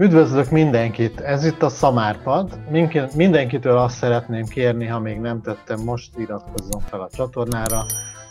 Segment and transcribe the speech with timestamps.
[0.00, 1.20] Üdvözlök mindenkit!
[1.20, 2.58] Ez itt a Szamárpad.
[3.16, 7.78] Mindenkitől azt szeretném kérni, ha még nem tettem, most iratkozzon fel a csatornára.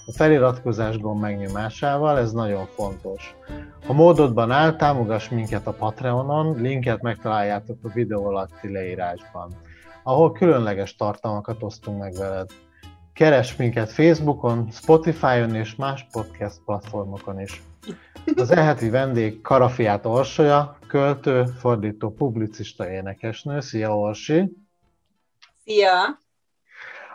[0.05, 3.35] A feliratkozás gomb megnyomásával, ez nagyon fontos.
[3.85, 9.53] Ha módodban áll, támogass minket a Patreonon, linket megtaláljátok a videó alatti leírásban,
[10.03, 12.49] ahol különleges tartalmakat osztunk meg veled.
[13.13, 17.61] Keres minket Facebookon, Spotify-on és más podcast platformokon is.
[18.35, 23.59] Az eheti vendég Karafiát Orsolya, költő, fordító, publicista, énekesnő.
[23.59, 24.57] Szia Orsi!
[25.63, 26.19] Szia!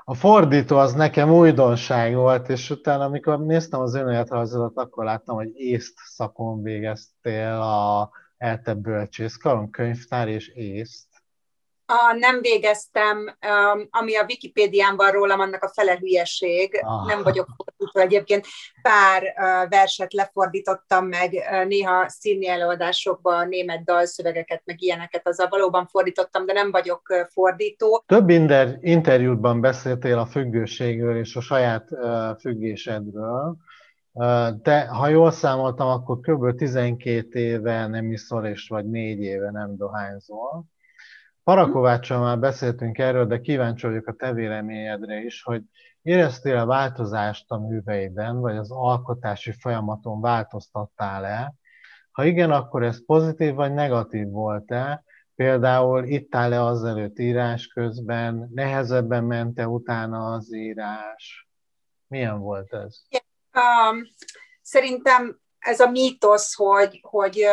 [0.05, 5.51] A fordító az nekem újdonság volt, és utána, amikor néztem az önéletrajzodat, akkor láttam, hogy
[5.55, 11.12] észt szakon végeztél a ELTE bölcsészkaron, könyvtár és észt.
[11.87, 16.81] A, nem végeztem, um, ami a Wikipédián van rólam, annak a fele hülyeség.
[16.83, 17.07] Ah.
[17.07, 18.47] Nem vagyok fordító egyébként.
[18.83, 25.87] Pár uh, verset lefordítottam meg, uh, néha színi előadásokban német dalszövegeket, meg ilyeneket, azzal valóban
[25.87, 28.05] fordítottam, de nem vagyok uh, fordító.
[28.07, 33.57] Több inter- interjútban beszéltél a függőségről és a saját uh, függésedről.
[34.63, 36.57] De ha jól számoltam, akkor kb.
[36.57, 40.65] 12 éve nem iszol, és vagy 4 éve nem dohányzol.
[41.45, 45.63] Parakováccsal már beszéltünk erről, de kíváncsi vagyok a te véleményedre is, hogy
[46.03, 51.55] éreztél a változást a műveiden, vagy az alkotási folyamaton változtattál-e?
[52.11, 55.05] Ha igen, akkor ez pozitív vagy negatív volt-e?
[55.35, 61.49] Például itt áll-e azelőtt írás közben, nehezebben mente utána az írás?
[62.07, 63.03] Milyen volt ez?
[63.55, 64.03] Um,
[64.63, 67.45] szerintem ez a mítosz, hogy, hogy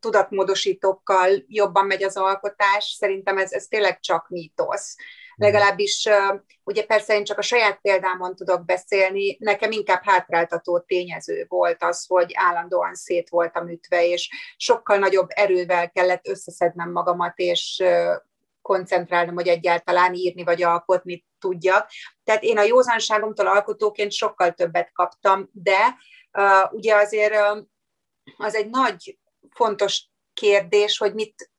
[0.00, 4.96] tudatmódosítókkal jobban megy az alkotás, szerintem ez, ez tényleg csak mítosz.
[4.96, 5.46] Mhm.
[5.46, 6.08] Legalábbis,
[6.64, 12.04] ugye persze én csak a saját példámon tudok beszélni, nekem inkább hátráltató tényező volt az,
[12.06, 17.82] hogy állandóan szét voltam ütve, és sokkal nagyobb erővel kellett összeszednem magamat, és
[18.62, 21.88] koncentrálnom, hogy egyáltalán írni vagy alkotni tudjak.
[22.24, 25.96] Tehát én a józanságomtól alkotóként sokkal többet kaptam, de
[26.32, 27.58] uh, ugye azért uh,
[28.36, 29.17] az egy nagy
[29.54, 31.50] fontos kérdés, hogy mit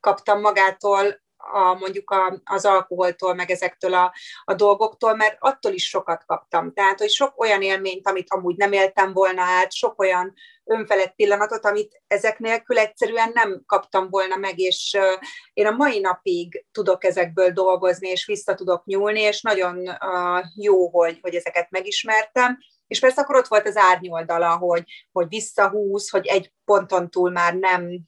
[0.00, 1.20] kaptam magától
[1.52, 4.12] a, mondjuk a, az alkoholtól, meg ezektől a,
[4.44, 6.72] a dolgoktól, mert attól is sokat kaptam.
[6.72, 10.34] Tehát, hogy sok olyan élményt, amit amúgy nem éltem volna át, sok olyan
[10.64, 15.22] önfelett pillanatot, amit ezek nélkül egyszerűen nem kaptam volna meg, és uh,
[15.52, 20.88] én a mai napig tudok ezekből dolgozni, és vissza tudok nyúlni, és nagyon uh, jó,
[20.88, 26.26] hogy, hogy ezeket megismertem, és persze akkor ott volt az árnyoldala, hogy, hogy visszahúz, hogy
[26.26, 28.00] egy ponton túl már nem,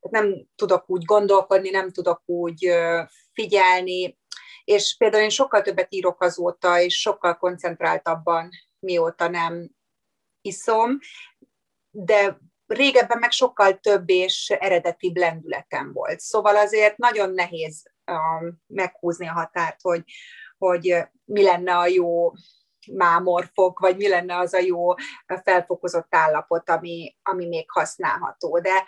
[0.00, 2.72] nem tudok úgy gondolkodni, nem tudok úgy
[3.32, 4.18] figyelni,
[4.64, 9.70] és például én sokkal többet írok azóta, és sokkal koncentráltabban, mióta nem
[10.40, 10.98] iszom,
[11.90, 16.20] de régebben meg sokkal több és eredetibb lendületem volt.
[16.20, 17.90] Szóval azért nagyon nehéz
[18.66, 20.04] meghúzni a határt, hogy,
[20.58, 22.32] hogy mi lenne a jó
[22.92, 24.94] mámorfok, vagy mi lenne az a jó
[25.42, 28.60] felfokozott állapot, ami, ami még használható.
[28.60, 28.84] De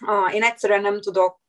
[0.00, 1.40] a, én egyszerűen nem tudok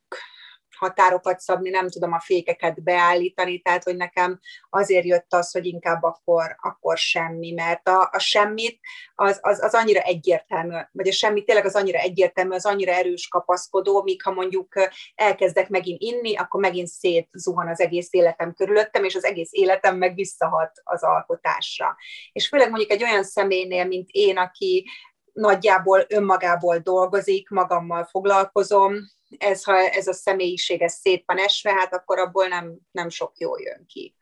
[0.81, 6.03] határokat szabni, nem tudom a fékeket beállítani, tehát hogy nekem azért jött az, hogy inkább
[6.03, 8.79] akkor, akkor semmi, mert a, a semmit
[9.15, 13.27] az, az, az annyira egyértelmű, vagy a semmi tényleg az annyira egyértelmű, az annyira erős
[13.27, 14.73] kapaszkodó, míg ha mondjuk
[15.15, 20.15] elkezdek megint inni, akkor megint szétzuhan az egész életem körülöttem, és az egész életem meg
[20.15, 21.95] visszahat az alkotásra.
[22.31, 24.85] És főleg mondjuk egy olyan személynél, mint én, aki
[25.33, 28.93] nagyjából önmagából dolgozik, magammal foglalkozom,
[29.37, 33.37] ez, ha ez a személyiség ez szét van esve, hát akkor abból nem, nem sok
[33.37, 34.15] jó jön ki.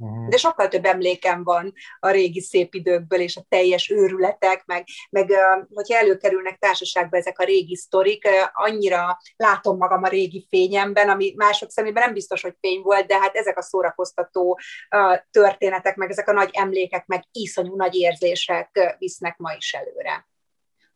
[0.00, 0.28] Mhm.
[0.28, 5.32] De sokkal több emlékem van a régi szép időkből, és a teljes őrületek, meg, meg
[5.74, 11.70] hogyha előkerülnek társaságba ezek a régi sztorik, annyira látom magam a régi fényemben, ami mások
[11.70, 14.58] szemében nem biztos, hogy fény volt, de hát ezek a szórakoztató
[15.30, 20.28] történetek, meg ezek a nagy emlékek, meg iszonyú nagy érzések visznek ma is előre.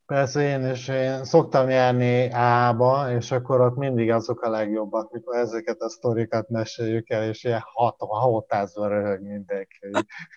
[0.06, 5.36] Persze én is, én szoktam járni A-ba, és akkor ott mindig azok a legjobbak, mikor
[5.36, 9.90] ezeket a sztorikat meséljük el, és ilyen hat, hatázva röhög mindenki.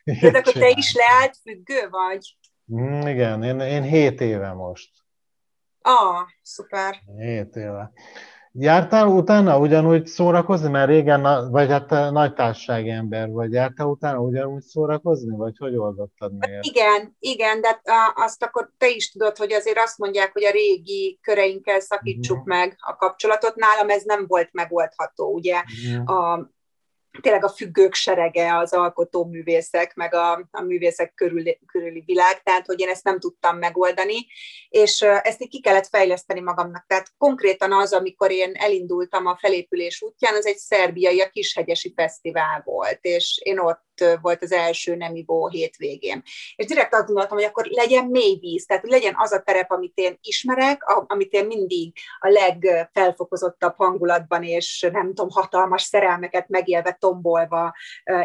[0.04, 2.38] De akkor te is leállt függő vagy?
[2.74, 4.92] Mm, igen, én, én hét éve most.
[5.82, 6.96] Ah, szuper.
[7.18, 7.92] Hét éve.
[8.60, 14.62] Jártál utána ugyanúgy szórakozni, mert régen, vagy hát nagy társasági ember vagy, jártál utána ugyanúgy
[14.62, 16.60] szórakozni, vagy hogy oldottad meg?
[16.62, 17.82] Igen, igen, de
[18.16, 22.56] azt akkor te is tudod, hogy azért azt mondják, hogy a régi köreinkkel szakítsuk uh-huh.
[22.56, 23.56] meg a kapcsolatot.
[23.56, 25.64] Nálam ez nem volt megoldható, ugye.
[25.94, 26.18] Uh-huh.
[26.18, 26.50] A,
[27.22, 32.80] tényleg a függők serege az alkotóművészek, meg a, a művészek körül, körüli világ, tehát hogy
[32.80, 34.28] én ezt nem tudtam megoldani,
[34.70, 36.86] és ezt így ki kellett fejleszteni magamnak.
[36.88, 42.62] Tehát konkrétan az, amikor én elindultam a felépülés útján, az egy szerbiai, a Kishegyesi Fesztivál
[42.66, 43.86] volt, és én ott
[44.22, 46.22] volt az első nemivó hétvégén.
[46.56, 49.72] És direkt azt gondoltam, hogy akkor legyen mély víz, tehát hogy legyen az a terep,
[49.72, 56.92] amit én ismerek, amit én mindig a legfelfokozottabb hangulatban, és nem tudom, hatalmas szerelmeket megélve,
[57.00, 57.76] tombolva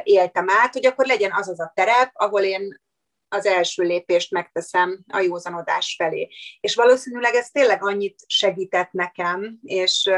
[0.02, 2.80] éltem át, hogy akkor legyen az az a terep, ahol én
[3.28, 6.28] az első lépést megteszem a józanodás felé.
[6.60, 10.10] És valószínűleg ez tényleg annyit segített nekem, és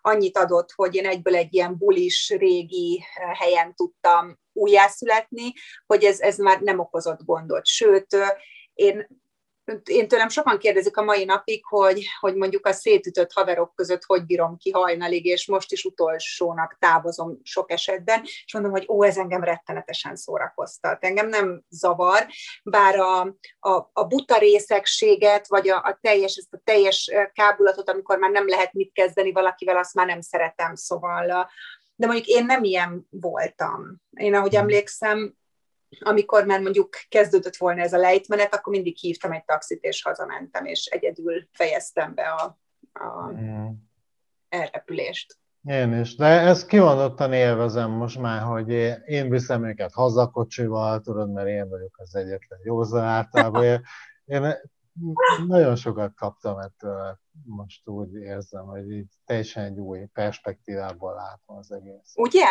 [0.00, 3.04] annyit adott, hogy én egyből egy ilyen bulis, régi
[3.38, 5.52] helyen tudtam újjászületni,
[5.86, 7.66] hogy ez, ez már nem okozott gondot.
[7.66, 8.16] Sőt,
[8.74, 9.06] én
[9.84, 14.26] én tőlem sokan kérdezik a mai napig, hogy, hogy mondjuk a szétütött haverok között hogy
[14.26, 19.16] bírom ki hajnalig, és most is utolsónak távozom sok esetben, és mondom, hogy ó, ez
[19.16, 21.04] engem rettenetesen szórakoztat.
[21.04, 22.26] Engem nem zavar,
[22.62, 23.20] bár a,
[23.58, 28.48] a, a buta részegséget, vagy a, a teljes, ezt a teljes kábulatot, amikor már nem
[28.48, 31.50] lehet mit kezdeni valakivel, azt már nem szeretem, szóval
[31.94, 34.02] de mondjuk én nem ilyen voltam.
[34.10, 34.60] Én, ahogy hmm.
[34.60, 35.36] emlékszem,
[36.00, 40.64] amikor már mondjuk kezdődött volna ez a lejtmenet, akkor mindig hívtam egy taxit, és hazamentem,
[40.64, 42.58] és egyedül fejeztem be a,
[42.92, 43.68] a mm.
[44.48, 45.36] elrepülést.
[45.64, 48.70] Én is, de ezt kimondottan élvezem most már, hogy
[49.04, 53.64] én viszem őket hazakocsival, tudod, mert én vagyok az egyetlen józa általában.
[53.64, 53.80] Én,
[54.24, 54.60] én
[55.46, 61.72] nagyon sokat kaptam ettől, most úgy érzem, hogy így teljesen egy új perspektívából látom az
[61.72, 62.12] egész.
[62.14, 62.46] Ugye?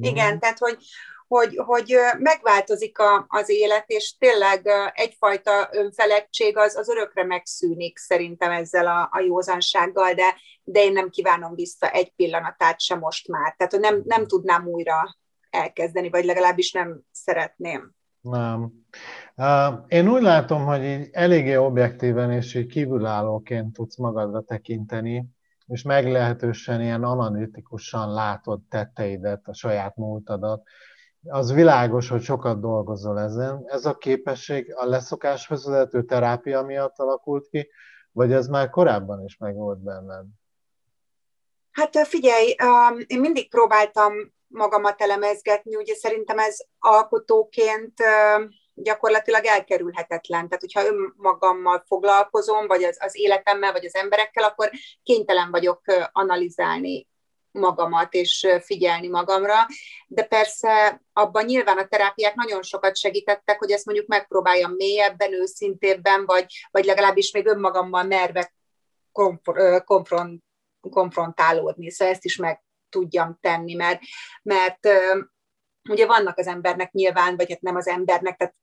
[0.00, 0.38] Igen, mm.
[0.38, 0.84] tehát hogy,
[1.28, 8.50] hogy, hogy megváltozik a, az élet, és tényleg egyfajta önfeledtség az, az örökre megszűnik szerintem
[8.50, 10.34] ezzel a, a józansággal, de,
[10.64, 13.54] de én nem kívánom vissza egy pillanatát sem most már.
[13.56, 15.16] Tehát hogy nem, nem tudnám újra
[15.50, 17.96] elkezdeni, vagy legalábbis nem szeretném.
[18.20, 18.72] Nem.
[19.88, 25.24] Én úgy látom, hogy így eléggé objektíven és így kívülállóként tudsz magadra tekinteni,
[25.66, 30.62] és meglehetősen ilyen analitikusan látod tetteidet, a saját múltadat,
[31.28, 33.62] az világos, hogy sokat dolgozol ezen.
[33.66, 37.70] Ez a képesség a leszokáshoz vezető terápia miatt alakult ki,
[38.12, 40.24] vagy ez már korábban is megvolt benned?
[41.70, 42.54] Hát figyelj,
[43.06, 44.12] én mindig próbáltam
[44.46, 47.94] magamat elemezgetni, ugye szerintem ez alkotóként
[48.82, 50.48] gyakorlatilag elkerülhetetlen.
[50.48, 54.70] Tehát, hogyha önmagammal foglalkozom, vagy az, az életemmel, vagy az emberekkel, akkor
[55.02, 55.82] kénytelen vagyok
[56.12, 57.06] analizálni
[57.50, 59.66] magamat és figyelni magamra,
[60.06, 66.24] de persze abban nyilván a terápiák nagyon sokat segítettek, hogy ezt mondjuk megpróbáljam mélyebben, őszintébben,
[66.26, 68.52] vagy, vagy legalábbis még önmagammal merve
[69.84, 70.42] konfront,
[70.90, 74.00] konfrontálódni, szóval ezt is meg tudjam tenni, mert,
[74.42, 74.88] mert
[75.88, 78.54] ugye vannak az embernek nyilván, vagy hát nem az embernek, tehát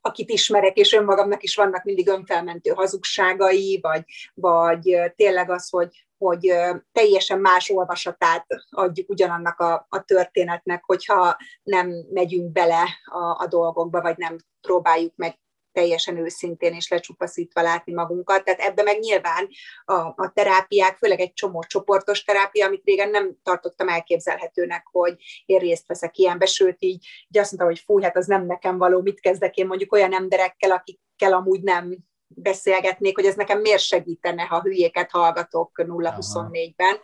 [0.00, 6.52] akit ismerek, és önmagamnak is vannak mindig önfelmentő hazugságai, vagy, vagy tényleg az, hogy, hogy
[6.92, 14.00] teljesen más olvasatát adjuk ugyanannak a, a történetnek, hogyha nem megyünk bele a, a dolgokba,
[14.00, 15.38] vagy nem próbáljuk meg
[15.72, 18.44] teljesen őszintén és lecsupaszítva látni magunkat.
[18.44, 19.48] Tehát ebbe meg nyilván
[19.84, 25.14] a, a terápiák, főleg egy csomó csoportos terápia, amit régen nem tartottam elképzelhetőnek, hogy
[25.46, 28.78] én részt veszek ilyenbe, sőt így, így azt mondtam, hogy fú, hát az nem nekem
[28.78, 31.96] való, mit kezdek én mondjuk olyan emberekkel, akikkel amúgy nem
[32.34, 36.96] beszélgetnék, hogy ez nekem miért segítene, ha hülyéket hallgatok 0-24-ben,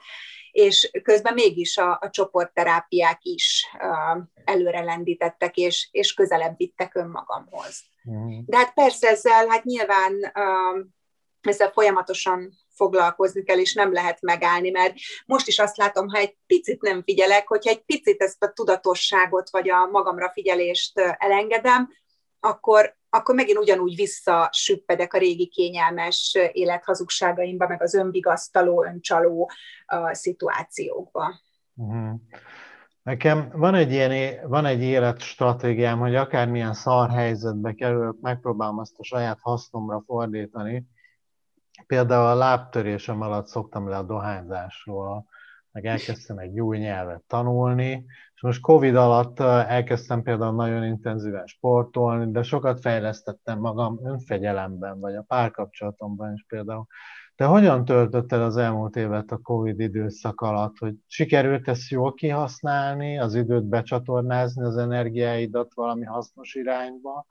[0.57, 7.83] és közben mégis a, a csoportterápiák is uh, előre lendítettek, és, és közelebb vittek önmagamhoz.
[8.05, 8.45] Uh-huh.
[8.47, 10.87] De hát persze ezzel, hát nyilván uh,
[11.41, 14.95] ezzel folyamatosan foglalkozni kell, és nem lehet megállni, mert
[15.27, 19.51] most is azt látom, ha egy picit nem figyelek, hogyha egy picit ezt a tudatosságot,
[19.51, 21.89] vagy a magamra figyelést elengedem,
[22.40, 29.50] akkor, akkor megint ugyanúgy visszasüppedek a régi kényelmes élethazugságaimba, meg az önvigasztaló, öncsaló
[29.93, 31.40] uh, szituációkba.
[31.75, 32.21] Uh-huh.
[33.02, 39.05] Nekem van egy ilyen van egy életstratégiám, hogy akármilyen szar helyzetbe kerülök, megpróbálom azt a
[39.05, 40.87] saját hasznomra fordítani.
[41.87, 45.26] Például a lábtörésem alatt szoktam le a dohányzásról,
[45.76, 48.04] meg elkezdtem egy új nyelvet tanulni,
[48.35, 55.14] és most Covid alatt elkezdtem például nagyon intenzíven sportolni, de sokat fejlesztettem magam önfegyelemben, vagy
[55.14, 56.87] a párkapcsolatomban is például.
[57.35, 63.18] De hogyan töltötted az elmúlt évet a Covid időszak alatt, hogy sikerült ezt jól kihasználni,
[63.18, 67.26] az időt becsatornázni, az energiáidat valami hasznos irányba?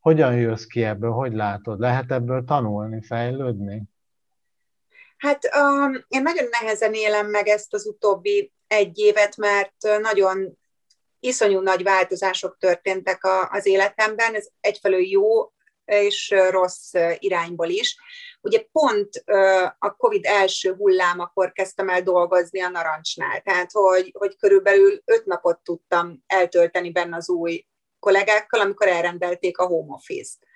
[0.00, 1.78] Hogyan jössz ki ebből, hogy látod?
[1.78, 3.90] Lehet ebből tanulni, fejlődni?
[5.22, 10.58] Hát um, én nagyon nehezen élem meg ezt az utóbbi egy évet, mert nagyon
[11.20, 15.52] iszonyú nagy változások történtek a, az életemben, ez egyfelől jó
[15.84, 17.96] és rossz irányból is.
[18.40, 19.24] Ugye pont
[19.78, 25.58] a COVID első hullámakor kezdtem el dolgozni a narancsnál, tehát hogy, hogy körülbelül öt napot
[25.58, 27.66] tudtam eltölteni benne az új
[27.98, 30.50] kollégákkal, amikor elrendelték a home office-t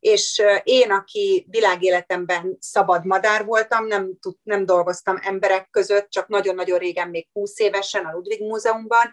[0.00, 6.78] és én, aki világéletemben szabad madár voltam, nem, tud, nem dolgoztam emberek között, csak nagyon-nagyon
[6.78, 9.10] régen, még 20 évesen a Ludwig Múzeumban,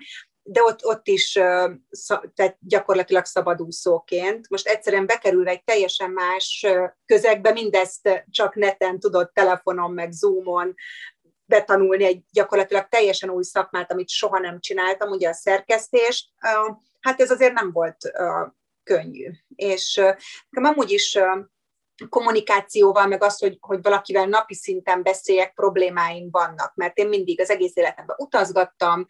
[0.50, 1.32] de ott, ott is
[2.34, 4.50] tehát gyakorlatilag szabadúszóként.
[4.50, 6.65] Most egyszerűen bekerül egy teljesen más
[7.06, 10.74] közegbe, mindezt csak neten tudott telefonon, meg Zoomon
[11.46, 16.29] betanulni egy gyakorlatilag teljesen új szakmát, amit soha nem csináltam, ugye a szerkesztést.
[17.00, 17.98] Hát ez azért nem volt
[18.88, 19.32] könnyű.
[19.56, 19.96] És
[20.50, 21.20] nekem amúgy is
[22.10, 27.50] kommunikációval, meg az, hogy, hogy valakivel napi szinten beszéljek, problémáim vannak, mert én mindig az
[27.50, 29.06] egész életemben utazgattam,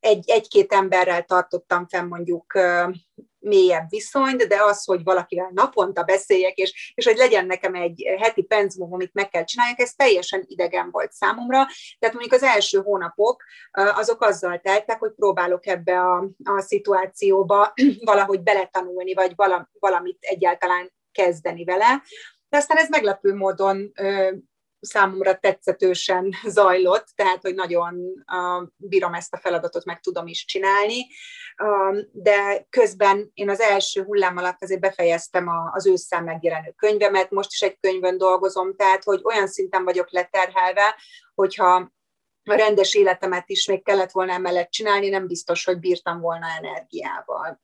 [0.00, 2.52] egy, egy-két emberrel tartottam fenn mondjuk
[3.42, 8.42] mélyebb viszonyt, de az, hogy valakivel naponta beszéljek, és, és hogy legyen nekem egy heti
[8.42, 11.66] penzumom, amit meg kell csináljak, ez teljesen idegen volt számomra.
[11.98, 17.72] Tehát mondjuk az első hónapok azok azzal teltek, hogy próbálok ebbe a, a szituációba
[18.04, 19.34] valahogy beletanulni, vagy
[19.78, 22.02] valamit egyáltalán kezdeni vele.
[22.48, 23.92] De aztán ez meglepő módon
[24.82, 31.06] számomra tetszetősen zajlott, tehát hogy nagyon uh, bírom ezt a feladatot, meg tudom is csinálni,
[31.62, 37.30] uh, de közben én az első hullám alatt azért befejeztem a, az ősszel megjelenő könyvemet,
[37.30, 40.96] most is egy könyvön dolgozom, tehát hogy olyan szinten vagyok leterhelve,
[41.34, 41.90] hogyha
[42.44, 47.60] a rendes életemet is még kellett volna emellett csinálni, nem biztos, hogy bírtam volna energiával.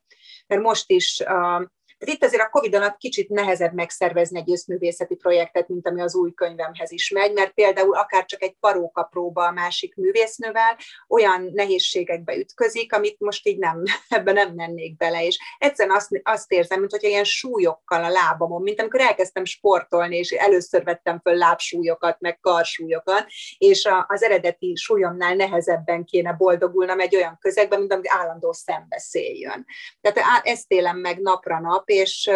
[0.47, 1.63] Mert most is uh,
[1.99, 6.14] tehát itt azért a Covid alatt kicsit nehezebb megszervezni egy összművészeti projektet, mint ami az
[6.14, 10.76] új könyvemhez is megy, mert például akár csak egy paróka próba a másik művésznővel
[11.09, 16.52] olyan nehézségekbe ütközik, amit most így nem, ebben nem mennék bele, és egyszerűen azt, azt
[16.52, 22.21] érzem, mint ilyen súlyokkal a lábamon, mint amikor elkezdtem sportolni, és először vettem föl lábsúlyokat,
[22.21, 23.26] meg karsúlyokat,
[23.59, 29.67] és a, az eredeti súlyomnál nehezebben kéne boldogulnom egy olyan közegben, mint amit állandó szembeszéljön.
[30.00, 32.30] Tehát ezt élem meg napra nap, és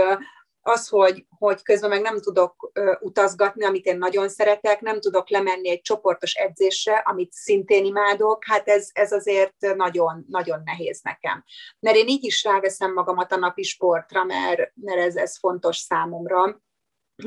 [0.64, 5.68] az, hogy, hogy közben meg nem tudok utazgatni, amit én nagyon szeretek, nem tudok lemenni
[5.68, 11.44] egy csoportos edzésre, amit szintén imádok, hát ez, ez azért nagyon, nagyon nehéz nekem.
[11.78, 16.60] Mert én így is ráveszem magamat a napi sportra, mert, mert ez, ez fontos számomra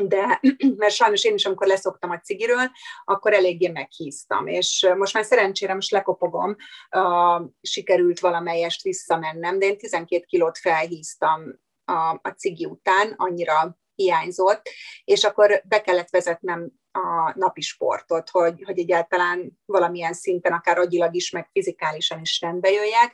[0.03, 0.39] de
[0.77, 2.71] mert sajnos én is, amikor leszoktam a cigiről,
[3.03, 6.55] akkor eléggé meghíztam, és most már szerencsére most lekopogom,
[6.95, 14.69] uh, sikerült valamelyest visszamennem, de én 12 kilót felhíztam a, a cigi után, annyira hiányzott,
[15.03, 21.15] és akkor be kellett vezetnem a napi sportot, hogy, hogy egyáltalán valamilyen szinten, akár agyilag
[21.15, 23.13] is, meg fizikálisan is rendbe jöjjek,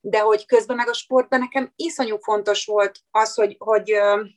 [0.00, 3.92] de hogy közben meg a sportban nekem iszonyú fontos volt az, hogy, hogy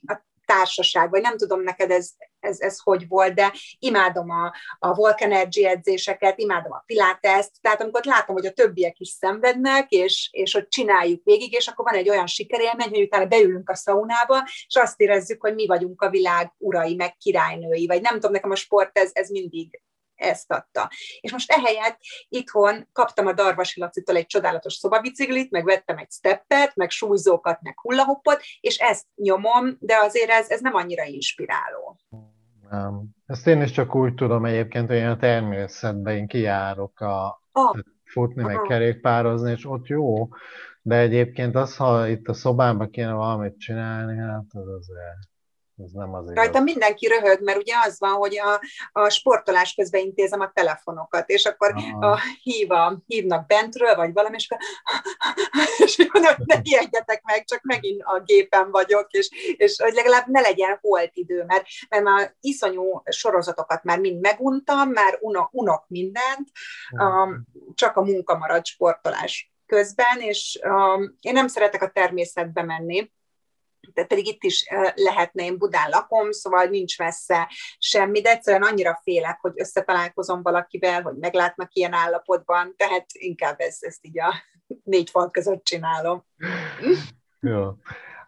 [0.06, 2.10] a társaság, vagy nem tudom neked ez,
[2.44, 5.20] ez, ez hogy volt, de imádom a, a Volk
[5.50, 10.68] edzéseket, imádom a pilates tehát amikor látom, hogy a többiek is szenvednek, és, és hogy
[10.68, 15.00] csináljuk végig, és akkor van egy olyan sikerélmény, hogy utána beülünk a szaunába, és azt
[15.00, 18.98] érezzük, hogy mi vagyunk a világ urai, meg királynői, vagy nem tudom, nekem a sport
[18.98, 19.80] ez, ez mindig
[20.14, 20.90] ezt adta.
[21.20, 21.98] És most ehelyett
[22.28, 27.80] itthon kaptam a Darvasi Lacitól egy csodálatos szobabiciklit, meg vettem egy steppet, meg súlyzókat, meg
[27.80, 31.98] hullahoppot, és ezt nyomom, de azért ez, ez nem annyira inspiráló.
[32.70, 33.02] Nem.
[33.26, 37.78] Ezt én is csak úgy tudom egyébként, hogy én a természetben én kijárok a, oh.
[38.04, 38.66] futni, meg Aha.
[38.66, 40.28] kerékpározni, és ott jó,
[40.82, 45.33] de egyébként az, ha itt a szobában kéne valamit csinálni, hát az azért
[45.82, 48.60] ez nem az Rajta mindenki röhög, mert ugye az van, hogy a,
[48.92, 54.36] a sportolás közben intézem a telefonokat, és akkor a, hív a, hívnak bentről, vagy valami,
[54.36, 54.66] és akkor
[55.84, 60.40] és mondom, ne ijedjetek meg, csak megint a gépen vagyok, és, és hogy legalább ne
[60.40, 66.48] legyen holt idő, mert, mert már iszonyú sorozatokat már mind meguntam, már unok, unok mindent,
[66.90, 73.12] um, csak a munka marad sportolás közben, és um, én nem szeretek a természetbe menni,
[73.92, 77.48] de pedig itt is lehetne, én Budán lakom, szóval nincs messze
[77.78, 83.84] semmi, de egyszerűen annyira félek, hogy összetalálkozom valakivel, hogy meglátnak ilyen állapotban, tehát inkább ezt,
[83.84, 84.34] ezt így a
[84.84, 86.24] négy fal között csinálom.
[87.40, 87.72] Jó.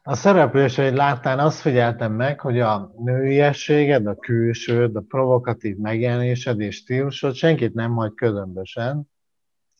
[0.02, 6.76] A szerepléseid láttán azt figyeltem meg, hogy a nőiességed, a külsőd, a provokatív megjelenésed és
[6.76, 9.10] stílusod senkit nem hagy közömbösen,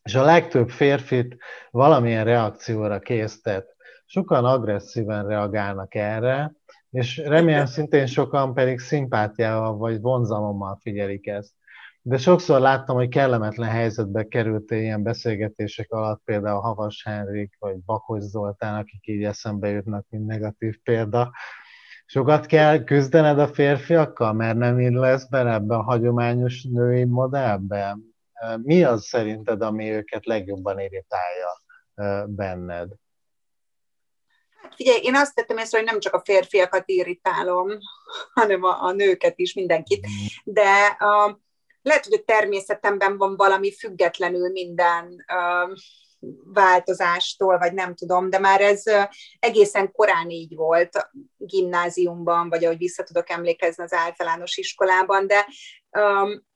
[0.03, 1.37] és a legtöbb férfit
[1.71, 3.76] valamilyen reakcióra késztet
[4.07, 6.53] sokan agresszíven reagálnak erre,
[6.91, 11.53] és remélem szintén sokan pedig szimpátiával vagy vonzalommal figyelik ezt.
[12.09, 18.23] de sokszor láttam, hogy kellemetlen helyzetbe került ilyen beszélgetések alatt, például Havas Henrik vagy Bakos
[18.23, 21.33] Zoltán, akik így eszembe jutnak, mint negatív példa.
[22.05, 27.97] Sokat kell küzdened a férfiakkal, mert nem így lesz bele ebbe a hagyományos női modellbe?
[28.63, 31.49] Mi az szerinted, ami őket legjobban irritálja
[32.27, 32.89] benned?
[34.67, 37.79] Hát figyelj, én azt tettem észre, hogy nem csak a férfiakat irritálom,
[38.35, 40.07] hanem a, a nőket is, mindenkit,
[40.45, 41.37] de uh,
[41.83, 45.79] lehet, hogy a természetemben van valami függetlenül minden uh,
[46.53, 48.83] változástól, vagy nem tudom, de már ez
[49.39, 55.47] egészen korán így volt gimnáziumban, vagy ahogy vissza tudok emlékezni az általános iskolában, de
[55.91, 56.47] um,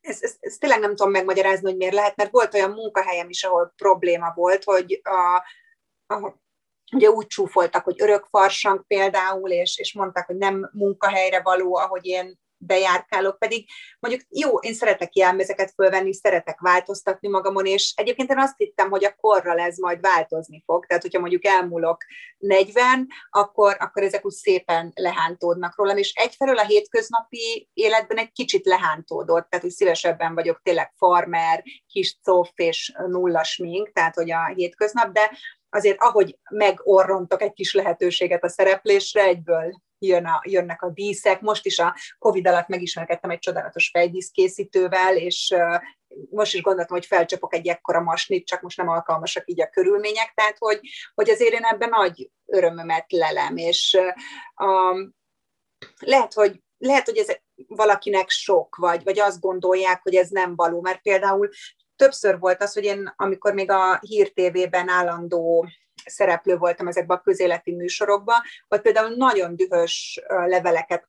[0.00, 3.44] ezt, ezt, ezt tényleg nem tudom megmagyarázni, hogy miért lehet, mert volt olyan munkahelyem is,
[3.44, 5.44] ahol probléma volt, hogy a,
[6.14, 6.44] a,
[6.92, 12.06] ugye úgy csúfoltak, hogy örök farsang például, és, és mondták, hogy nem munkahelyre való, ahogy
[12.06, 18.38] én bejárkálok, pedig mondjuk jó, én szeretek jelmezeket fölvenni, szeretek változtatni magamon, és egyébként én
[18.38, 22.04] azt hittem, hogy a korral ez majd változni fog, tehát hogyha mondjuk elmúlok
[22.38, 28.66] 40, akkor, akkor ezek úgy szépen lehántódnak rólam, és egyfelől a hétköznapi életben egy kicsit
[28.66, 34.52] lehántódott, tehát hogy szívesebben vagyok tényleg farmer, kis coff és nullas mink, tehát hogy a
[34.54, 35.30] hétköznap, de
[35.76, 41.40] azért ahogy megorrontok egy kis lehetőséget a szereplésre, egyből jön a, jönnek a díszek.
[41.40, 45.54] Most is a Covid alatt megismerkedtem egy csodálatos fejdíszkészítővel, és
[46.30, 50.32] most is gondoltam, hogy felcsapok egy ekkora masnit, csak most nem alkalmasak így a körülmények,
[50.34, 50.80] tehát hogy,
[51.14, 53.98] hogy azért én ebben nagy örömömet lelem, és
[54.62, 55.14] um,
[55.98, 60.80] lehet, hogy lehet, hogy ez valakinek sok, vagy, vagy azt gondolják, hogy ez nem való,
[60.80, 61.48] mert például
[61.96, 65.68] többször volt az, hogy én, amikor még a Hír TV-ben állandó
[66.04, 68.36] szereplő voltam ezekben a közéleti műsorokban,
[68.68, 71.08] vagy például nagyon dühös leveleket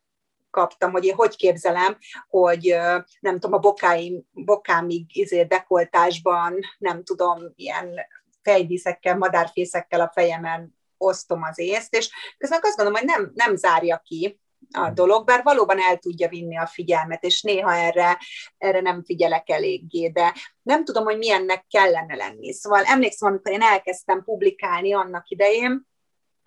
[0.50, 2.78] kaptam, hogy én hogy képzelem, hogy
[3.20, 7.96] nem tudom, a bokáim, bokámig izé dekoltásban, nem tudom, ilyen
[8.42, 14.02] fejdíszekkel, madárfészekkel a fejemen osztom az észt, és közben azt gondolom, hogy nem, nem zárja
[14.06, 14.40] ki
[14.72, 18.20] a dolog, bár valóban el tudja vinni a figyelmet, és néha erre,
[18.58, 22.54] erre nem figyelek eléggé, de nem tudom, hogy milyennek kellene lenni.
[22.54, 25.88] Szóval emlékszem, amikor én elkezdtem publikálni annak idején,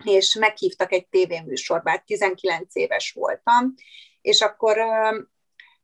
[0.03, 3.73] és meghívtak egy tévéműsorba, 19 éves voltam,
[4.21, 4.77] és akkor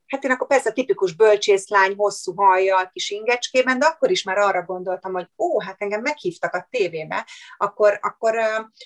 [0.07, 4.63] Hát én akkor persze tipikus bölcsészlány, hosszú hajjal, kis ingecskében, de akkor is már arra
[4.63, 8.35] gondoltam, hogy ó, hát engem meghívtak a tévébe, akkor, akkor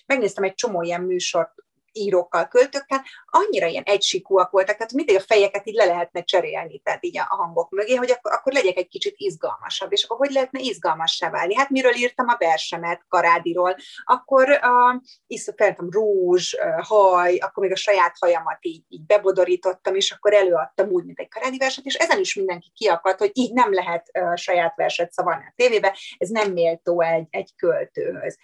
[0.05, 1.53] megnéztem egy csomó ilyen műsort
[1.93, 7.05] írókkal, költőkkel, annyira ilyen egysikúak voltak, tehát mindig a fejeket így le lehetne cserélni, tehát
[7.05, 10.59] így a hangok mögé, hogy akkor, akkor legyek egy kicsit izgalmasabb, és akkor hogy lehetne
[10.59, 11.55] izgalmassá válni?
[11.55, 17.71] Hát miről írtam a versemet Karádiról, akkor uh, iszok, feltem rúzs, uh, haj, akkor még
[17.71, 21.95] a saját hajamat így, így bebodorítottam, és akkor előadtam úgy, mint egy Karádi verset, és
[21.95, 26.29] ezen is mindenki kiakadt, hogy így nem lehet uh, saját verset szavalni a tévébe, ez
[26.29, 28.37] nem méltó egy, egy költőhöz.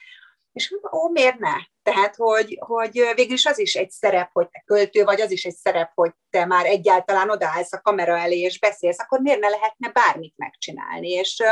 [0.58, 1.54] És ó, miért ne?
[1.84, 5.46] Tehát, hogy, hogy végül is az is egy szerep, hogy te költő vagy, az is
[5.46, 9.50] egy szerep, hogy te már egyáltalán odaállsz a kamera elé és beszélsz, akkor miért ne
[9.50, 11.10] lehetne bármit megcsinálni?
[11.10, 11.44] És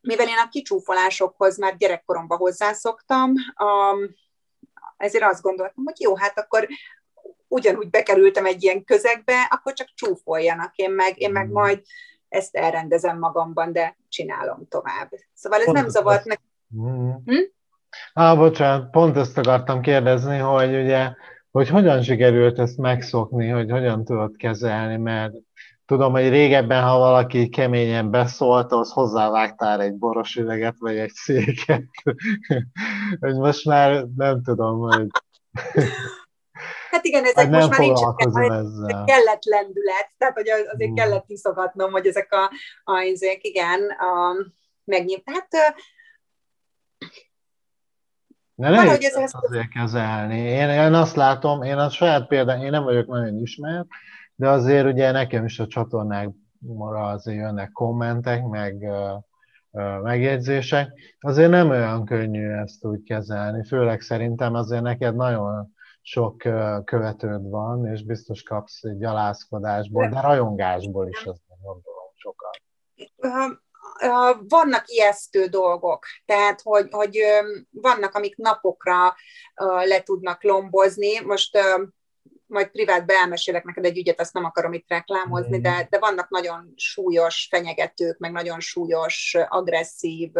[0.00, 3.32] mivel én a kicsúfolásokhoz már gyerekkoromban hozzászoktam,
[4.96, 6.68] ezért azt gondoltam, hogy jó, hát akkor
[7.48, 11.52] ugyanúgy bekerültem egy ilyen közegbe, akkor csak csúfoljanak, én meg, én meg mm.
[11.52, 11.82] majd
[12.28, 15.10] ezt elrendezem magamban, de csinálom tovább.
[15.34, 16.48] Szóval ez nem zavart nekem.
[16.76, 17.10] Mm.
[17.24, 17.58] Hm?
[18.12, 21.12] Á, bocsánat, pont ezt akartam kérdezni, hogy ugye,
[21.50, 25.32] hogy hogyan sikerült ezt megszokni, hogy hogyan tudod kezelni, mert
[25.86, 31.84] tudom, hogy régebben, ha valaki keményen beszólt, az hozzávágtál egy boros üveget, vagy egy széket.
[33.20, 35.06] hogy most már nem tudom, hogy...
[36.90, 39.04] Hát igen, ezek hát most már nincs ezzel.
[39.04, 40.94] kellett lendület, tehát hogy azért mm.
[40.94, 42.50] kellett iszogatnom, hogy ezek a,
[42.92, 44.34] a ezek, igen, a,
[44.84, 45.22] megnyílt.
[45.24, 45.48] Hát
[48.60, 50.38] de nehéz ez ezt azért kezelni.
[50.38, 53.86] Én, én azt látom, én a saját példán, én nem vagyok nagyon ismert,
[54.34, 58.86] de azért ugye nekem is a csatornákra azért jönnek kommentek, meg
[60.02, 60.92] megjegyzések.
[61.20, 66.36] Azért nem olyan könnyű ezt úgy kezelni, főleg szerintem azért neked nagyon sok
[66.84, 72.60] követőd van, és biztos kapsz egy gyalázkodásból, de rajongásból is azt gondolom sokat
[74.48, 77.20] vannak ijesztő dolgok, tehát hogy, hogy
[77.70, 79.14] vannak, amik napokra
[79.84, 81.20] le tudnak lombozni.
[81.20, 81.58] Most
[82.50, 86.72] majd privátbe elmesélek neked egy ügyet, azt nem akarom itt reklámozni, de, de vannak nagyon
[86.76, 90.30] súlyos fenyegetők, meg nagyon súlyos, agresszív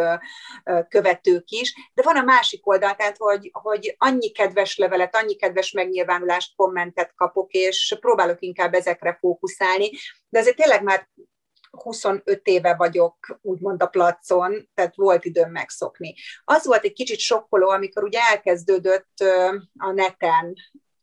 [0.88, 5.72] követők is, de van a másik oldal, tehát hogy, hogy annyi kedves levelet, annyi kedves
[5.72, 9.90] megnyilvánulást, kommentet kapok, és próbálok inkább ezekre fókuszálni,
[10.28, 11.08] de azért tényleg már
[11.70, 16.14] 25 éve vagyok úgymond a placon, tehát volt időm megszokni.
[16.44, 19.18] Az volt egy kicsit sokkoló, amikor ugye elkezdődött
[19.78, 20.54] a neten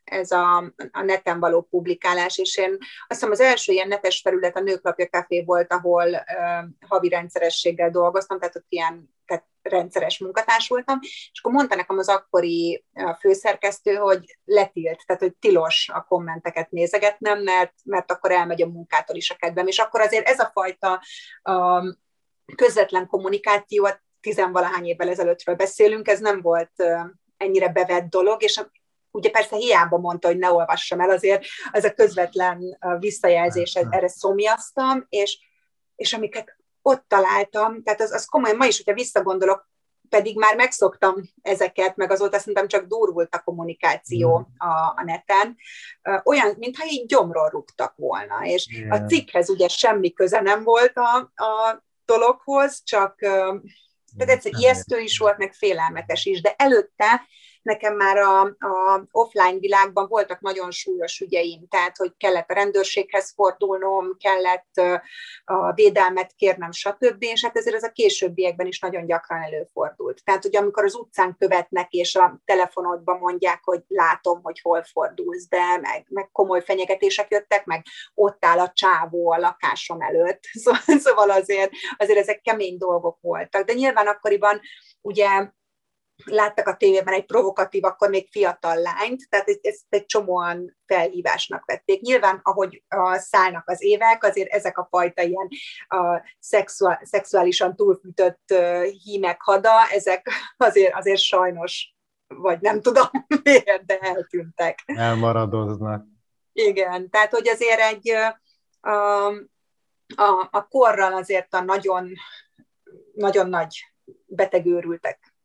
[0.09, 0.57] ez a,
[0.91, 5.05] a neten való publikálás, és én azt hiszem az első ilyen netes felület a Nőklapja
[5.05, 11.39] Café volt, ahol uh, havi rendszerességgel dolgoztam, tehát ott ilyen tehát rendszeres munkatárs voltam, és
[11.39, 12.85] akkor mondta nekem az akkori
[13.19, 19.15] főszerkesztő, hogy letilt, tehát hogy tilos a kommenteket nézegetnem, mert, mert akkor elmegy a munkától
[19.15, 21.01] is a kedvem, és akkor azért ez a fajta
[21.43, 21.85] uh,
[22.55, 23.89] közvetlen kommunikáció,
[24.21, 26.71] tizenvalahány évvel ezelőttről beszélünk, ez nem volt
[27.37, 28.61] ennyire bevett dolog, és
[29.11, 35.05] ugye persze hiába mondta, hogy ne olvassam el, azért az a közvetlen visszajelzés, erre szomjaztam,
[35.09, 35.39] és,
[35.95, 39.69] és amiket ott találtam, tehát az, az komolyan, ma is, hogyha visszagondolok,
[40.09, 44.67] pedig már megszoktam ezeket, meg azóta szerintem csak durvult a kommunikáció mm.
[44.67, 45.57] a, a neten,
[46.23, 49.01] olyan, mintha így gyomról rúgtak volna, és yeah.
[49.01, 53.15] a cikkhez ugye semmi köze nem volt a, a dologhoz, csak
[54.17, 57.27] tehát egyszer ijesztő is volt, meg félelmetes is, de előtte
[57.67, 63.33] nekem már a, a offline világban voltak nagyon súlyos ügyeim, tehát hogy kellett a rendőrséghez
[63.35, 64.81] fordulnom, kellett
[65.45, 67.23] a védelmet kérnem, stb.
[67.23, 70.23] És hát ezért ez a későbbiekben is nagyon gyakran előfordult.
[70.23, 75.47] Tehát, hogy amikor az utcán követnek, és a telefonodban mondják, hogy látom, hogy hol fordulsz,
[75.47, 80.43] de meg, meg komoly fenyegetések jöttek, meg ott áll a csávó a lakásom előtt.
[81.07, 83.65] Szóval azért, azért ezek kemény dolgok voltak.
[83.65, 84.59] De nyilván akkoriban
[85.01, 85.51] ugye
[86.25, 92.01] láttak a tévében egy provokatív, akkor még fiatal lányt, tehát ezt egy csomóan felhívásnak vették.
[92.01, 95.47] Nyilván, ahogy a szállnak az évek, azért ezek a fajta ilyen
[95.87, 98.53] a szexuál, szexuálisan túlfűtött
[99.03, 101.95] hímek hada, ezek azért, azért sajnos,
[102.27, 103.07] vagy nem tudom
[103.43, 104.79] miért, de eltűntek.
[104.85, 106.05] Elmaradoznak.
[106.53, 108.09] Igen, tehát hogy azért egy
[108.79, 109.27] a,
[110.15, 112.11] a, a korral azért a nagyon,
[113.13, 113.93] nagyon nagy
[114.25, 115.36] betegőrültek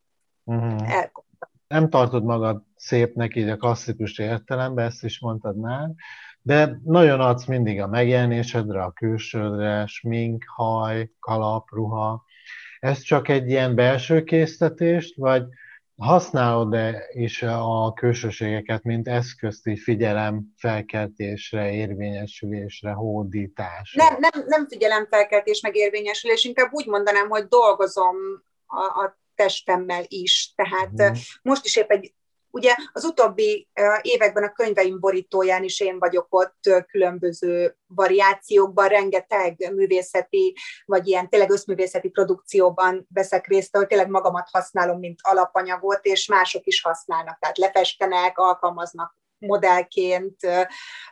[0.43, 0.87] Uh-huh.
[1.67, 5.89] Nem tartod magad szépnek így a klasszikus értelemben, ezt is mondtad már,
[6.41, 12.23] de nagyon adsz mindig a megjelenésedre, a külsődre, smink, haj, kalap, ruha.
[12.79, 15.43] Ez csak egy ilyen belső késztetést, vagy
[15.95, 24.03] használod-e is a külsőségeket, mint eszközt így figyelem felkeltésre, érvényesülésre, hódításra?
[24.03, 28.15] Nem, nem, nem figyelem felkeltés meg érvényesülés, inkább úgy mondanám, hogy dolgozom
[28.65, 30.53] a, a testemmel is.
[30.55, 31.17] Tehát uh-huh.
[31.41, 32.13] most is épp egy
[32.55, 33.67] Ugye az utóbbi
[34.01, 41.49] években a könyveim borítóján is én vagyok ott különböző variációkban, rengeteg művészeti, vagy ilyen tényleg
[41.49, 47.57] összművészeti produkcióban veszek részt, ahol tényleg magamat használom, mint alapanyagot, és mások is használnak, tehát
[47.57, 50.35] lefestenek, alkalmaznak modellként,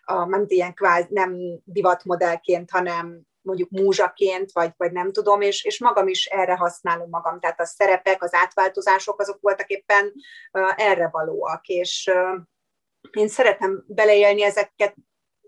[0.06, 6.08] nem ilyen kvázi, nem divatmodellként, hanem mondjuk múzsaként, vagy, vagy nem tudom, és, és magam
[6.08, 7.40] is erre használom magam.
[7.40, 10.14] Tehát a szerepek, az átváltozások, azok voltak éppen
[10.76, 12.12] erre valóak, és
[13.12, 14.96] én szeretem beleélni ezeket,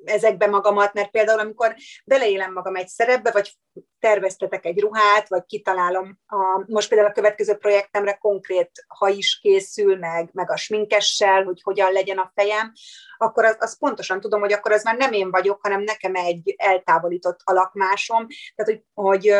[0.06, 3.58] ezekbe magamat, mert például amikor beleélem magam egy szerepbe, vagy
[4.00, 9.98] terveztetek egy ruhát, vagy kitalálom, a, most például a következő projektemre konkrét ha is készül,
[9.98, 12.72] meg, meg a sminkessel, hogy hogyan legyen a fejem,
[13.18, 16.56] akkor az, az pontosan tudom, hogy akkor az már nem én vagyok, hanem nekem egy
[16.58, 19.34] eltávolított alakmásom, tehát hogy, hogy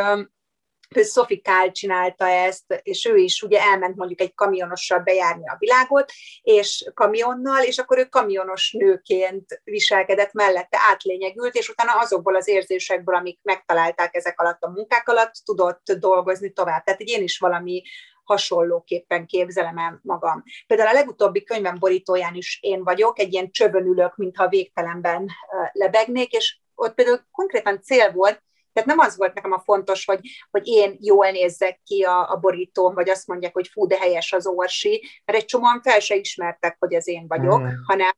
[1.02, 6.12] Sophie Kál csinálta ezt, és ő is ugye elment mondjuk egy kamionossal bejárni a világot,
[6.42, 13.16] és kamionnal, és akkor ő kamionos nőként viselkedett mellette, átlényegült, és utána azokból az érzésekből,
[13.16, 16.84] amik megtalálták ezek alatt a munkák alatt, tudott dolgozni tovább.
[16.84, 17.84] Tehát én is valami
[18.24, 20.44] hasonlóképpen képzelem el magam.
[20.68, 25.30] Például a legutóbbi könyvem borítóján is én vagyok, egy ilyen csövön ülök, mintha végtelenben
[25.72, 28.42] lebegnék, és ott például konkrétan cél volt,
[28.74, 30.20] tehát nem az volt nekem a fontos, hogy,
[30.52, 34.34] hogy én jól nézzek ki a, a borítón, vagy azt mondják, hogy fú, de helyes
[34.34, 37.68] az orsi, mert egy csomóan fel se ismertek, hogy ez én vagyok, mm.
[37.86, 38.12] hanem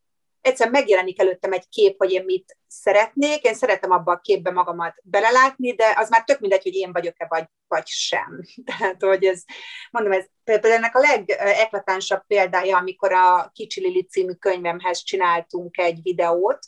[0.45, 4.95] egyszer megjelenik előttem egy kép, hogy én mit szeretnék, én szeretem abba a képbe magamat
[5.03, 8.41] belelátni, de az már tök mindegy, hogy én vagyok-e, vagy, vagy sem.
[8.77, 9.43] Tehát, hogy ez,
[9.91, 16.01] mondom, ez például ennek a legeklatánsabb példája, amikor a Kicsi Lili című könyvemhez csináltunk egy
[16.01, 16.59] videót,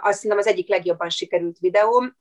[0.00, 2.16] azt hiszem az egyik legjobban sikerült videóm,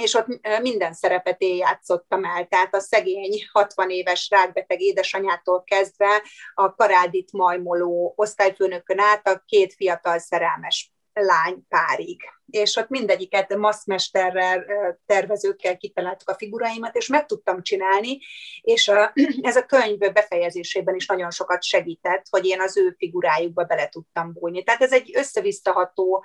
[0.00, 0.26] és ott
[0.60, 6.22] minden szerepet én játszottam el, tehát a szegény 60 éves rákbeteg édesanyától kezdve
[6.54, 12.20] a karádit majmoló osztályfőnökön át a két fiatal szerelmes lány párig.
[12.46, 14.64] És ott mindegyiket maszmesterrel,
[15.06, 18.18] tervezőkkel kitaláltuk a figuráimat, és meg tudtam csinálni,
[18.60, 23.64] és a, ez a könyv befejezésében is nagyon sokat segített, hogy én az ő figurájukba
[23.64, 24.62] bele tudtam bújni.
[24.62, 26.24] Tehát ez egy összevisztaható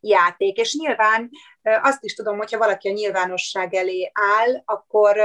[0.00, 1.30] játék, és nyilván
[1.62, 5.16] azt is tudom, hogyha valaki a nyilvánosság elé áll, akkor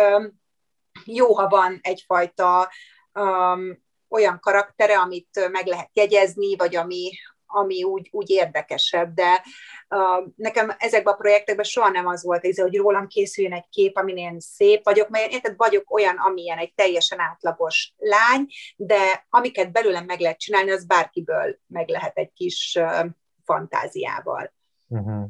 [1.06, 2.70] jó, ha van egyfajta
[3.14, 7.12] um, olyan karaktere, amit meg lehet jegyezni, vagy ami,
[7.46, 9.44] ami úgy, úgy érdekesebb, de
[9.90, 13.98] uh, nekem ezekben a projektekben soha nem az volt, ez, hogy rólam készüljön egy kép,
[13.98, 19.72] amin én szép vagyok, mert érted, vagyok olyan, amilyen egy teljesen átlagos lány, de amiket
[19.72, 23.06] belőlem meg lehet csinálni, az bárkiből meg lehet egy kis uh,
[23.44, 24.54] fantáziával.
[24.88, 25.30] Uh-huh.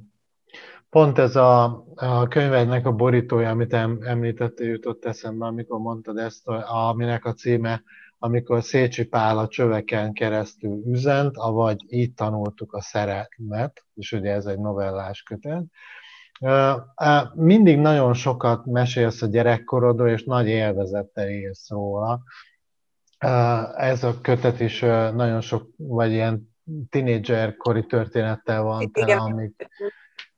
[0.89, 7.25] Pont ez a, a könyvednek a borítója, amit említettél, jutott eszembe, amikor mondtad ezt, aminek
[7.25, 7.83] a címe
[8.25, 14.45] amikor Szécsi Pál a csöveken keresztül üzent, avagy így tanultuk a szeretet, és ugye ez
[14.45, 15.63] egy novellás kötet.
[17.33, 22.21] Mindig nagyon sokat mesélsz a gyerekkorodról, és nagy élvezettel élsz róla.
[23.75, 24.79] Ez a kötet is
[25.13, 26.54] nagyon sok, vagy ilyen
[26.89, 29.67] tinédzserkori történettel van tele, amik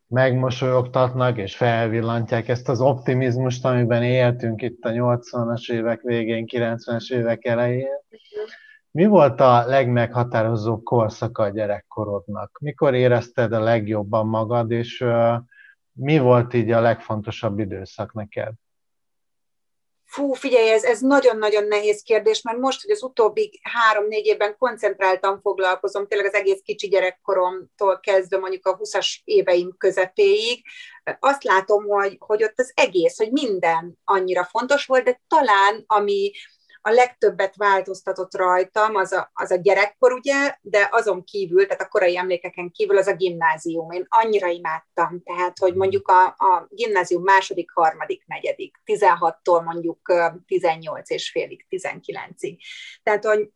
[0.08, 7.46] megmosolyogtatnak és felvillantják ezt az optimizmust, amiben éltünk itt a 80-as évek végén, 90-es évek
[7.46, 7.88] elején.
[8.92, 12.58] Mi volt a legmeghatározóbb korszaka a gyerekkorodnak?
[12.62, 15.06] Mikor érezted a legjobban magad, és
[15.92, 18.54] mi volt így a legfontosabb időszak neked?
[20.10, 25.40] Fú, figyelj, ez, ez nagyon-nagyon nehéz kérdés, mert most, hogy az utóbbi három-négy évben koncentráltan
[25.42, 30.64] foglalkozom, tényleg az egész kicsi gyerekkoromtól kezdve mondjuk a 20-as éveim közepéig,
[31.20, 36.32] azt látom, hogy, hogy ott az egész, hogy minden annyira fontos volt, de talán ami,
[36.88, 41.88] a legtöbbet változtatott rajtam az a, az a gyerekkor, ugye, de azon kívül, tehát a
[41.88, 43.92] korai emlékeken kívül az a gimnázium.
[43.92, 50.14] Én annyira imádtam, tehát, hogy mondjuk a, a gimnázium második, harmadik, negyedik, 16-tól mondjuk
[50.46, 52.58] 18 és félig, 19-ig.
[53.04, 53.50] Tehát, hogy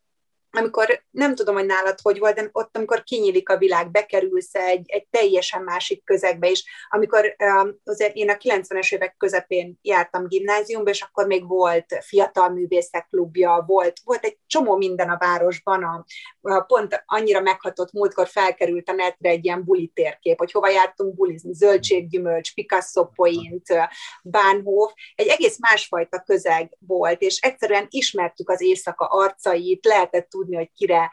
[0.52, 4.90] amikor nem tudom, hogy nálad hogy volt, de ott, amikor kinyílik a világ, bekerülsz egy,
[4.90, 6.64] egy teljesen másik közegbe is.
[6.90, 7.36] Amikor
[7.84, 13.64] azért én a 90-es évek közepén jártam gimnáziumba, és akkor még volt fiatal művészek klubja,
[13.68, 16.06] volt, volt egy csomó minden a városban, a,
[16.42, 21.16] a pont annyira meghatott múltkor felkerült a netre egy ilyen buli térkép, hogy hova jártunk
[21.16, 23.68] bulizni, zöldséggyümölcs, Picasso Point,
[24.24, 30.72] Bánhof, egy egész másfajta közeg volt, és egyszerűen ismertük az éjszaka arcait, lehetett tudni, hogy
[30.76, 31.12] kire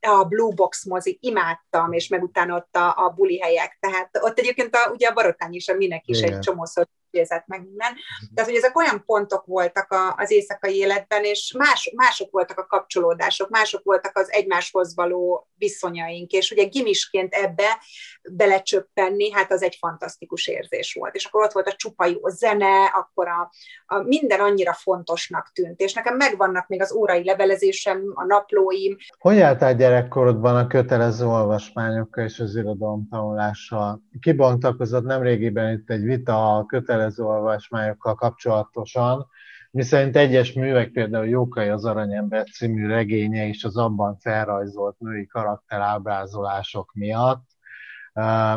[0.00, 3.76] a Blue Box mozi imádtam, és meg utána ott a, a buli helyek.
[3.80, 6.32] Tehát ott egyébként a, ugye a Barotány is, a minek is Igen.
[6.32, 7.92] egy csomószor idézett meg minden.
[7.92, 8.34] Mhm.
[8.34, 12.66] Tehát, hogy ezek olyan pontok voltak a, az éjszakai életben, és más, mások voltak a
[12.66, 17.78] kapcsolódások, mások voltak az egymáshoz való viszonyaink, és ugye gimisként ebbe
[18.30, 21.14] belecsöppenni, hát az egy fantasztikus érzés volt.
[21.14, 23.50] És akkor ott volt a csupa jó zene, akkor a,
[23.86, 28.96] a minden annyira fontosnak tűnt, és nekem megvannak még az órai levelezésem, a naplóim.
[29.18, 32.60] Hogy álltál gyerekkorodban a kötelező olvasmányokkal és az
[33.10, 34.02] tanulással?
[34.20, 39.26] Kibontakozott nemrégiben itt egy vita a kötelező kötelező olvasmányokkal kapcsolatosan,
[39.70, 46.92] miszerint egyes művek, például Jókai az Aranyember című regénye és az abban felrajzolt női karakterábrázolások
[46.94, 47.46] miatt,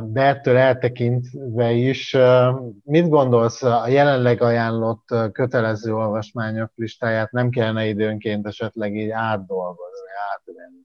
[0.04, 2.18] de ettől eltekintve is,
[2.84, 10.84] mit gondolsz, a jelenleg ajánlott kötelező olvasmányok listáját nem kellene időnként esetleg így átdolgozni, átvenni?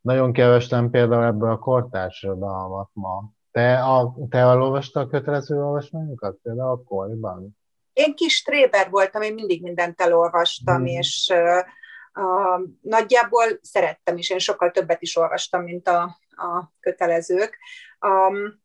[0.00, 3.32] Nagyon kevesen például ebből a kortársodalmat ma.
[3.52, 7.58] Te, a, te elolvastad a kötelező olvasmányokat például akkoriban?
[7.92, 10.86] Én kis tréber voltam, én mindig mindent elolvastam, hmm.
[10.86, 17.58] és uh, nagyjából szerettem is, én sokkal többet is olvastam, mint a, a kötelezők.
[18.00, 18.60] Um,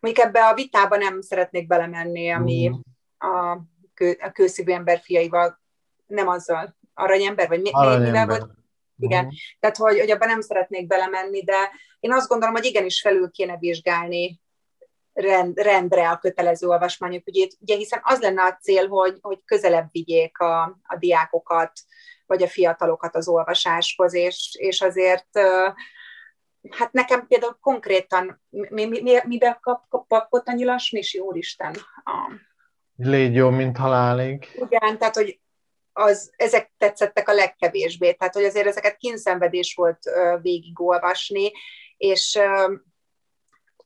[0.00, 2.80] mondjuk ebbe a vitába nem szeretnék belemenni, ami hmm.
[3.30, 3.58] a,
[3.94, 5.60] kő, a kőszívű ember fiaival,
[6.06, 8.10] nem azzal, aranyember, vagy mi, aranyember.
[8.10, 8.63] mivel volt?
[8.98, 9.38] Igen, uh-huh.
[9.60, 13.56] tehát hogy, hogy abban nem szeretnék belemenni, de én azt gondolom, hogy igenis felül kéne
[13.56, 14.40] vizsgálni
[15.12, 19.88] rend, rendre a kötelező olvasmányok ügyét, ugye hiszen az lenne a cél, hogy, hogy közelebb
[19.92, 21.72] vigyék a, a diákokat,
[22.26, 25.28] vagy a fiatalokat az olvasáshoz, és, és azért
[26.70, 31.74] hát nekem például konkrétan, mi, mi, mi, miben kap, kapott a nyilas Misi, úristen?
[32.04, 32.32] A...
[32.96, 34.48] Légy jó, mint halálig.
[34.54, 35.40] Igen, tehát, hogy
[35.96, 39.98] az, ezek tetszettek a legkevésbé, tehát hogy azért ezeket kínszenvedés volt
[40.42, 41.52] végigolvasni,
[41.96, 42.38] és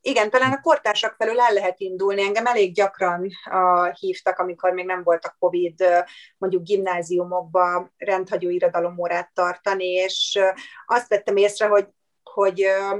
[0.01, 2.21] igen, talán a kortársak felől el lehet indulni.
[2.21, 5.97] Engem elég gyakran uh, hívtak, amikor még nem volt a COVID, uh,
[6.37, 10.39] mondjuk gimnáziumokba rendhagyó irodalomórát tartani, és
[10.85, 11.87] azt vettem észre, hogy,
[12.23, 12.99] hogy uh,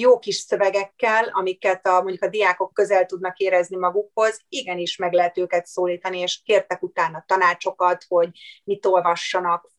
[0.00, 5.38] jó kis szövegekkel, amiket a, mondjuk a diákok közel tudnak érezni magukhoz, igenis meg lehet
[5.38, 8.28] őket szólítani, és kértek utána tanácsokat, hogy
[8.64, 9.70] mit olvassanak,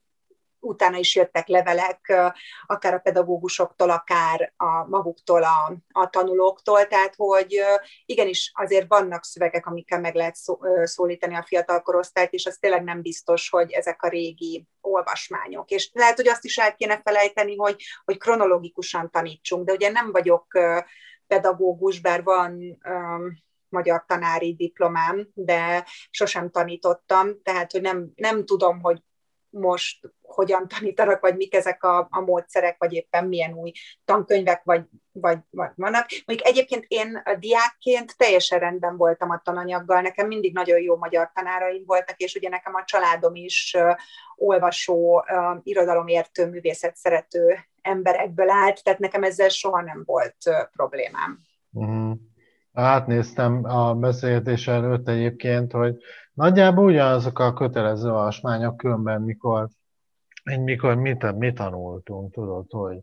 [0.62, 2.14] utána is jöttek levelek,
[2.66, 7.62] akár a pedagógusoktól, akár a maguktól, a, a tanulóktól, tehát hogy
[8.06, 10.38] igenis azért vannak szövegek, amikkel meg lehet
[10.84, 15.70] szólítani a fiatal korosztályt, és az tényleg nem biztos, hogy ezek a régi olvasmányok.
[15.70, 20.12] És lehet, hogy azt is el kéne felejteni, hogy, hogy kronológikusan tanítsunk, de ugye nem
[20.12, 20.46] vagyok
[21.28, 22.80] pedagógus, bár van
[23.70, 29.02] magyar tanári diplomám, de sosem tanítottam, tehát hogy nem, nem tudom, hogy
[29.52, 33.72] most hogyan tanítanak, vagy mik ezek a, a módszerek, vagy éppen milyen új
[34.06, 36.06] tankönyvek, vagy, vagy, vagy vannak.
[36.26, 41.32] Mondjuk egyébként én a diákként teljesen rendben voltam a tananyaggal, nekem mindig nagyon jó magyar
[41.34, 43.78] tanáraim voltak, és ugye nekem a családom is
[44.36, 45.26] olvasó,
[45.64, 50.36] irodalomértő, művészet szerető emberekből állt, tehát nekem ezzel soha nem volt
[50.72, 51.40] problémám.
[51.72, 52.18] Uh-huh.
[52.74, 55.96] Átnéztem a beszélgetés előtt egyébként, hogy
[56.34, 59.70] Nagyjából ugyanazok a kötelező alsmányok, különben mikor
[60.60, 62.98] mikor mit, mit tanultunk, tudod, hogy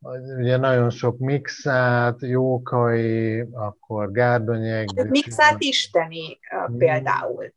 [0.00, 0.38] uh-huh.
[0.38, 5.08] ugye nagyon sok mixát, jókai, akkor gárdonyeg.
[5.08, 7.52] Mixát isteni uh, például.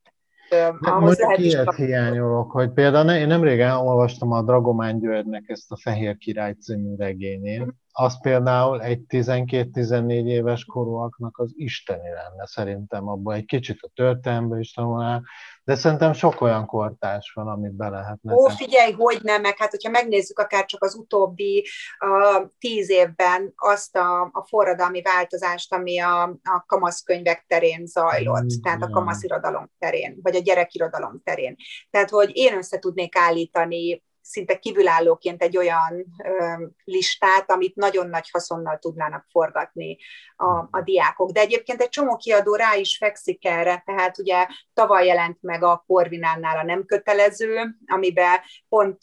[0.80, 5.78] Ahhoz lehet ilyet hiányolok, hogy például én nem régen olvastam a Dragomán Györgynek ezt a
[5.78, 13.08] Fehér Király című regényét, uh-huh az például egy 12-14 éves korúaknak az isteni lenne szerintem,
[13.08, 15.24] abban egy kicsit a történelmből is tanulnál,
[15.64, 18.34] de szerintem sok olyan kortárs van, amit be lehetne.
[18.34, 21.66] Ó, figyelj, hogy nem, meg hát hogyha megnézzük akár csak az utóbbi
[22.00, 28.62] uh, tíz évben azt a, a forradalmi változást, ami a, a kamaszkönyvek terén zajlott, mm,
[28.64, 31.56] tehát a kamaszirodalom terén, vagy a gyerekirodalom terén.
[31.90, 38.30] Tehát, hogy én össze tudnék állítani szinte kívülállóként egy olyan ö, listát, amit nagyon nagy
[38.32, 39.98] haszonnal tudnának forgatni
[40.36, 41.32] a, a diákok.
[41.32, 45.84] De egyébként egy csomó kiadó rá is fekszik erre, tehát ugye tavaly jelent meg a
[45.88, 48.98] Corvinálnál a nem kötelező, amiben pont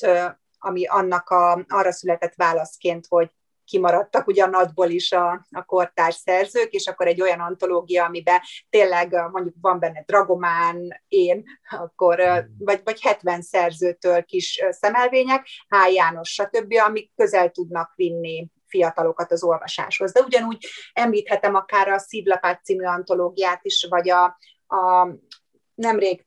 [0.59, 3.31] ami annak a, arra született válaszként, hogy
[3.67, 9.15] kimaradtak ugyan nagyból is a, a kortárs szerzők, és akkor egy olyan antológia, amiben tényleg
[9.31, 12.21] mondjuk van benne Dragomán, én, akkor,
[12.59, 15.93] vagy, vagy 70 szerzőtől kis szemelvények, H.
[15.93, 20.13] János, stb., amik közel tudnak vinni fiatalokat az olvasáshoz.
[20.13, 24.25] De ugyanúgy említhetem akár a Szívlapát című antológiát is, vagy a,
[24.67, 25.09] a
[25.75, 26.26] nemrég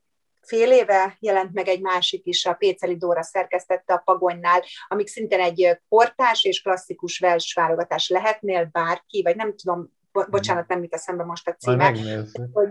[0.49, 5.39] fél éve jelent meg egy másik is, a Péceli Dóra szerkesztette a Pagonynál, amik szintén
[5.39, 11.23] egy kortás és klasszikus vers válogatás lehetnél bárki, vagy nem tudom, bocsánat, nem jut eszembe
[11.23, 11.91] most a címe,
[12.53, 12.69] hogy,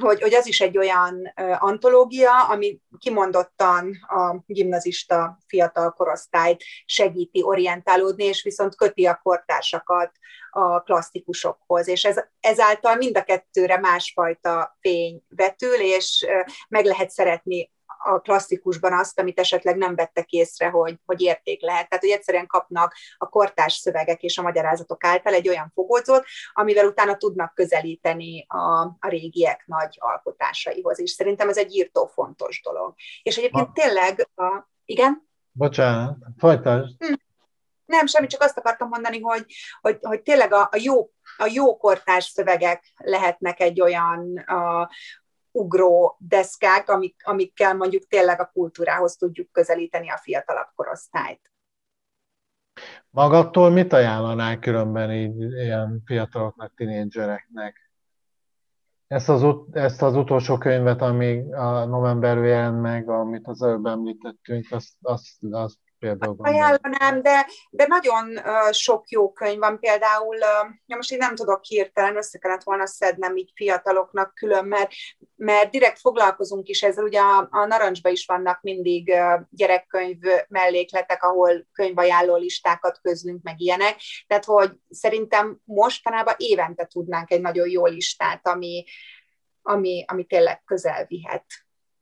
[0.00, 8.24] hogy, hogy az is egy olyan antológia, ami kimondottan a gimnazista fiatal korosztályt segíti orientálódni,
[8.24, 10.12] és viszont köti a kortársakat
[10.50, 16.26] a klasszikusokhoz, és ez, ezáltal mind a kettőre másfajta fény vetül, és
[16.68, 17.71] meg lehet szeretni
[18.04, 21.88] a klasszikusban azt, amit esetleg nem vettek észre, hogy, hogy érték lehet.
[21.88, 26.86] Tehát, hogy egyszerűen kapnak a kortárs szövegek és a magyarázatok által egy olyan fogódzót, amivel
[26.86, 32.94] utána tudnak közelíteni a, a régiek nagy alkotásaihoz, és szerintem ez egy írtó fontos dolog.
[33.22, 33.72] És egyébként ha.
[33.74, 35.28] tényleg, a, igen?
[35.52, 37.04] Bocsánat, folytasd.
[37.04, 37.12] Hm.
[37.84, 39.46] Nem, semmi, csak azt akartam mondani, hogy,
[39.80, 44.90] hogy, hogy tényleg a, a, jó, a jó kortárs szövegek lehetnek egy olyan a,
[45.52, 51.52] ugró deszkák, amik, amikkel mondjuk tényleg a kultúrához tudjuk közelíteni a fiatalabb korosztályt.
[53.10, 57.90] Magadtól mit ajánlanál különben így ilyen fiataloknak, tinédzsereknek?
[59.06, 63.86] Ezt az, ut- ezt az utolsó könyvet, ami a novemberben jelent meg, amit az előbb
[63.86, 66.52] említettünk, azt, azt, azt például van?
[66.52, 70.36] Ajánlanám, de, de nagyon sok jó könyv van, például,
[70.86, 74.92] ja most én nem tudok hirtelen, össze kellett volna szednem így fiataloknak külön, mert,
[75.36, 79.14] mert direkt foglalkozunk is ezzel, ugye a, a Narancsba is vannak mindig
[79.50, 87.40] gyerekkönyv mellékletek, ahol könyvajánló listákat közlünk, meg ilyenek, tehát hogy szerintem mostanában évente tudnánk egy
[87.40, 88.84] nagyon jó listát, ami,
[89.62, 91.44] ami, ami tényleg közel vihet.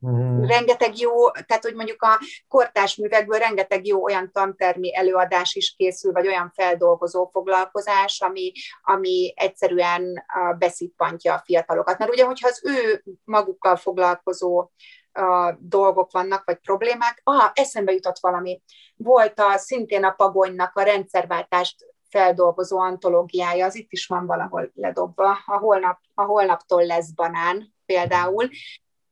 [0.07, 0.45] Mm.
[0.45, 6.13] Rengeteg jó, tehát hogy mondjuk a kortás művekből rengeteg jó olyan tantermi előadás is készül,
[6.13, 10.25] vagy olyan feldolgozó foglalkozás, ami, ami egyszerűen
[10.59, 11.99] beszippantja a fiatalokat.
[11.99, 14.71] Mert ugye, hogyha az ő magukkal foglalkozó
[15.13, 17.21] a dolgok vannak, vagy problémák.
[17.25, 18.63] Ah, eszembe jutott valami.
[18.97, 25.39] Volt a, szintén a Pagonynak a rendszerváltást feldolgozó antológiája, az itt is van valahol ledobva,
[25.47, 28.49] a, holnap, a holnaptól lesz banán például,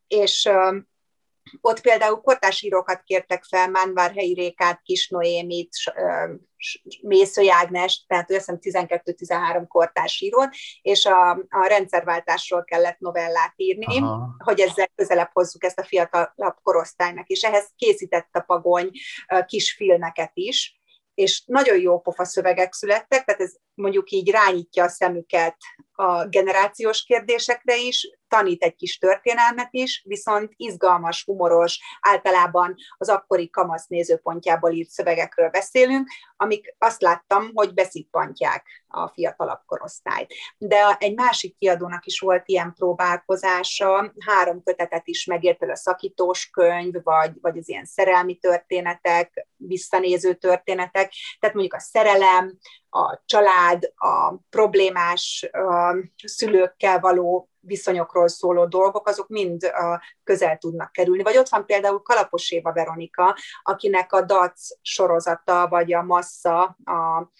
[0.09, 0.48] és
[1.61, 5.70] ott például kortásírókat kértek fel, Mánvárhelyi Rékát, Kis Noémit,
[7.00, 10.48] Mésző Ágnest, tehát azt hiszem 12-13 kortársírót,
[10.82, 14.34] és a, a rendszerváltásról kellett novellát írni, Aha.
[14.44, 18.90] hogy ezzel közelebb hozzuk ezt a fiatalabb korosztálynak, és ehhez készített a Pagony
[19.46, 20.80] kis filmeket is,
[21.14, 25.56] és nagyon jó pofa szövegek születtek, tehát ez mondjuk így rányítja a szemüket
[25.92, 33.50] a generációs kérdésekre is, tanít egy kis történelmet is, viszont izgalmas, humoros, általában az akkori
[33.50, 40.34] kamasz nézőpontjából írt szövegekről beszélünk, amik azt láttam, hogy beszippantják a fiatalabb korosztályt.
[40.58, 46.50] De egy másik kiadónak is volt ilyen próbálkozása, három kötetet is megért el a szakítós
[46.50, 52.58] könyv, vagy, vagy az ilyen szerelmi történetek, visszanéző történetek, tehát mondjuk a szerelem,
[52.91, 59.72] a család, a problémás a szülőkkel való viszonyokról szóló dolgok, azok mind
[60.24, 61.22] közel tudnak kerülni.
[61.22, 67.30] Vagy ott van például Kalapos Éva Veronika, akinek a DAC sorozata, vagy a Massza, a,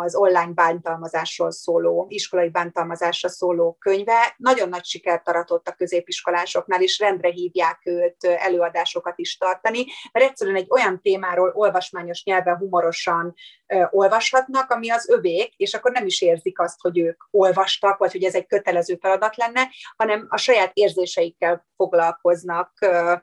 [0.00, 4.34] az online bántalmazásról szóló, iskolai bántalmazásra szóló könyve.
[4.36, 10.56] Nagyon nagy sikert aratott a középiskolásoknál, és rendre hívják őt előadásokat is tartani, mert egyszerűen
[10.56, 13.34] egy olyan témáról olvasmányos nyelven humorosan
[13.66, 18.12] ö, olvashatnak, ami az övék, és akkor nem is érzik azt, hogy ők olvastak, vagy
[18.12, 23.14] hogy ez egy kötelező feladat lenne, hanem a saját érzéseikkel foglalkoznak ö,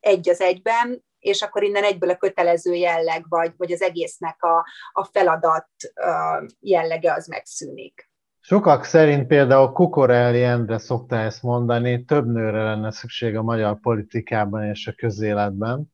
[0.00, 4.66] egy az egyben, és akkor innen egyből a kötelező jelleg, vagy, vagy az egésznek a,
[4.92, 5.68] a feladat
[6.60, 8.10] jellege az megszűnik.
[8.40, 14.64] Sokak szerint például Kukorelli Endre szokta ezt mondani, több nőre lenne szükség a magyar politikában
[14.64, 15.92] és a közéletben.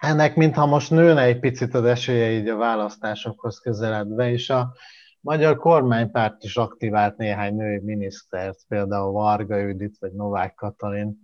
[0.00, 4.74] Ennek mintha most nőne egy picit az esélye így a választásokhoz közeledve, és a
[5.20, 11.18] magyar kormánypárt is aktivált néhány női minisztert, például Varga Judit vagy Novák Katalin.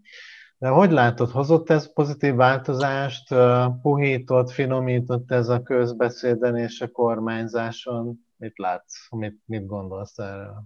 [0.62, 3.34] De hogy látod, hozott ez pozitív változást,
[3.82, 8.26] puhított, finomított ez a közbeszéden és a kormányzáson?
[8.36, 10.62] Mit látsz, mit, mit gondolsz erről?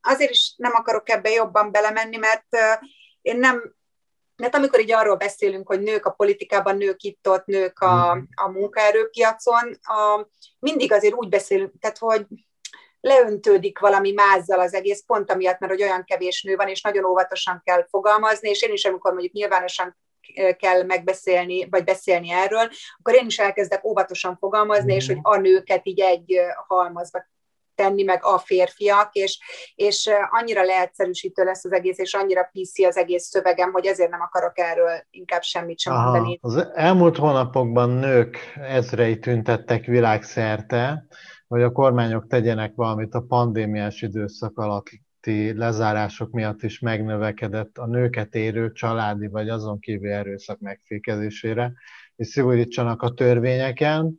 [0.00, 2.46] Azért is nem akarok ebbe jobban belemenni, mert
[3.20, 3.74] én nem,
[4.36, 8.24] mert amikor így arról beszélünk, hogy nők a politikában, nők itt ott, nők a, mhm.
[8.34, 10.28] a munkaerőpiacon, a,
[10.58, 12.26] mindig azért úgy beszélünk, tehát hogy
[13.02, 17.04] leöntődik valami mázzal az egész, pont amiatt, mert hogy olyan kevés nő van, és nagyon
[17.04, 19.96] óvatosan kell fogalmazni, és én is, amikor mondjuk nyilvánosan
[20.58, 25.86] kell megbeszélni, vagy beszélni erről, akkor én is elkezdek óvatosan fogalmazni, és hogy a nőket
[25.86, 27.24] így egy halmazba
[27.74, 29.38] tenni, meg a férfiak, és,
[29.74, 34.20] és annyira leegyszerűsítő lesz az egész, és annyira piszi az egész szövegem, hogy ezért nem
[34.20, 36.10] akarok erről inkább semmit sem Aha.
[36.10, 36.38] mondani.
[36.42, 41.06] Az elmúlt hónapokban nők ezrei tüntettek világszerte,
[41.52, 48.34] hogy a kormányok tegyenek valamit a pandémiás időszak alatti lezárások miatt is megnövekedett a nőket
[48.34, 51.72] érő családi vagy azon kívül erőszak megfékezésére,
[52.16, 54.18] és szigorítsanak a törvényeken,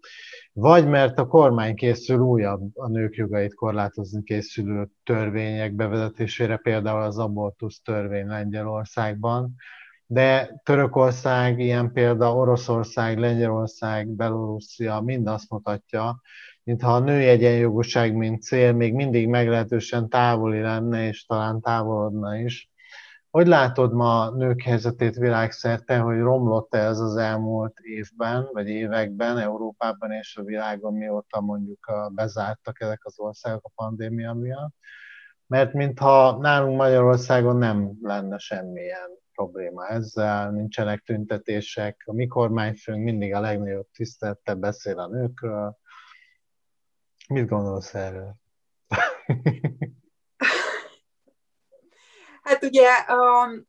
[0.52, 7.18] vagy mert a kormány készül újabb a nők jogait korlátozni készülő törvények bevezetésére, például az
[7.18, 9.56] abortusz törvény Lengyelországban,
[10.06, 16.22] de Törökország, ilyen példa Oroszország, Lengyelország, Belorusszia mind azt mutatja,
[16.64, 22.72] mintha a női egyenjogúság, mint cél még mindig meglehetősen távoli lenne, és talán távolodna is.
[23.30, 29.38] Hogy látod ma a nők helyzetét világszerte, hogy romlott-e ez az elmúlt évben, vagy években,
[29.38, 34.74] Európában és a világon, mióta mondjuk bezártak ezek az országok a pandémia miatt?
[35.48, 43.34] Mert mintha nálunk Magyarországon nem lenne semmilyen probléma ezzel, nincsenek tüntetések, a mi kormányfőnk mindig
[43.34, 45.78] a legnagyobb tisztelettel beszél a nőkről,
[47.34, 48.36] Mit gondolsz erről?
[52.44, 53.68] hát ugye um,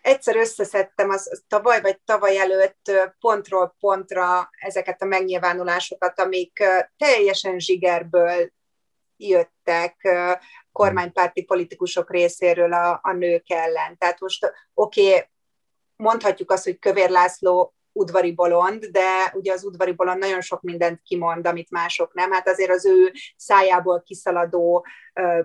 [0.00, 2.90] egyszer összeszedtem az, tavaly vagy tavaly előtt
[3.20, 6.64] pontról pontra ezeket a megnyilvánulásokat, amik
[6.96, 8.52] teljesen zsigerből
[9.16, 10.08] jöttek
[10.72, 13.98] kormánypárti politikusok részéről a, a nők ellen.
[13.98, 15.28] Tehát most oké, okay,
[15.96, 21.00] mondhatjuk azt, hogy Kövér László udvari bolond, de ugye az udvari bolond nagyon sok mindent
[21.02, 22.32] kimond, amit mások nem.
[22.32, 24.86] Hát azért az ő szájából kiszaladó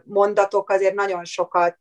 [0.03, 1.77] mondatok azért nagyon sokat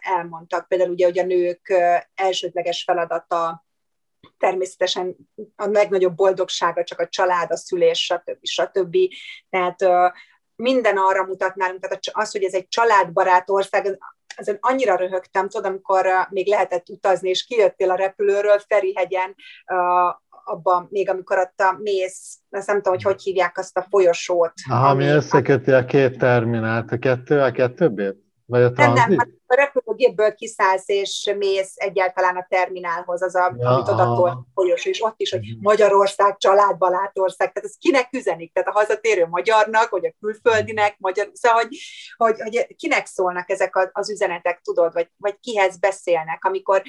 [0.00, 0.68] elmondtak.
[0.68, 1.72] Például ugye, hogy a nők
[2.14, 3.64] elsődleges feladata
[4.38, 5.16] természetesen
[5.56, 8.38] a legnagyobb boldogsága csak a család, a szülés, stb.
[8.40, 8.96] stb.
[9.50, 9.84] Tehát
[10.56, 13.98] minden arra mutat tehát az, hogy ez egy családbarát ország,
[14.36, 19.34] ezen annyira röhögtem, tudod, amikor még lehetett utazni, és kijöttél a repülőről Ferihegyen,
[20.44, 24.52] abban még amikor ott a mész, azt nem tudom, hogy hogy hívják azt a folyosót.
[24.68, 28.23] Aha, ami összeköti a két terminált, a kettő, a kettőbbét?
[28.46, 33.54] Vagy a nem, nem, hát a repülőgépből kiszállsz és mész egyáltalán a terminálhoz, az, a,
[33.58, 35.62] ja, amit oda folyos, és ott is, hogy uh-huh.
[35.62, 38.52] Magyarország, családbarátország, tehát ez kinek üzenik?
[38.52, 41.78] Tehát a hazatérő magyarnak, vagy a külföldinek, magyar, szóval, hogy,
[42.16, 46.82] hogy, hogy kinek szólnak ezek az üzenetek, tudod, vagy, vagy kihez beszélnek, amikor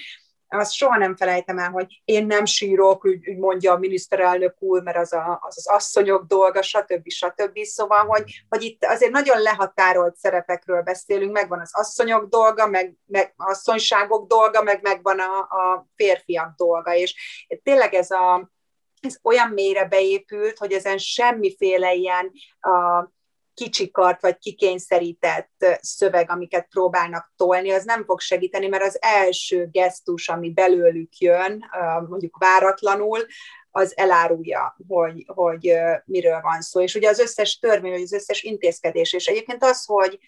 [0.47, 4.81] azt soha nem felejtem el, hogy én nem sírok, úgy, úgy mondja a miniszterelnök úr,
[4.81, 7.09] mert az, a, az az asszonyok dolga, stb.
[7.09, 7.59] stb.
[7.63, 13.33] Szóval, hogy, hogy itt azért nagyon lehatárolt szerepekről beszélünk, megvan az asszonyok dolga, meg, meg
[13.37, 17.15] asszonyságok dolga, meg megvan a, a férfiak dolga, és
[17.63, 18.53] tényleg ez a
[18.99, 23.09] ez olyan mélyre beépült, hogy ezen semmiféle ilyen a,
[23.55, 30.29] kicsikart vagy kikényszerített szöveg, amiket próbálnak tolni, az nem fog segíteni, mert az első gesztus,
[30.29, 31.65] ami belőlük jön,
[32.07, 33.25] mondjuk váratlanul,
[33.71, 35.73] az elárulja, hogy, hogy
[36.05, 36.81] miről van szó.
[36.81, 40.19] És ugye az összes törvény, vagy az összes intézkedés, és egyébként az, hogy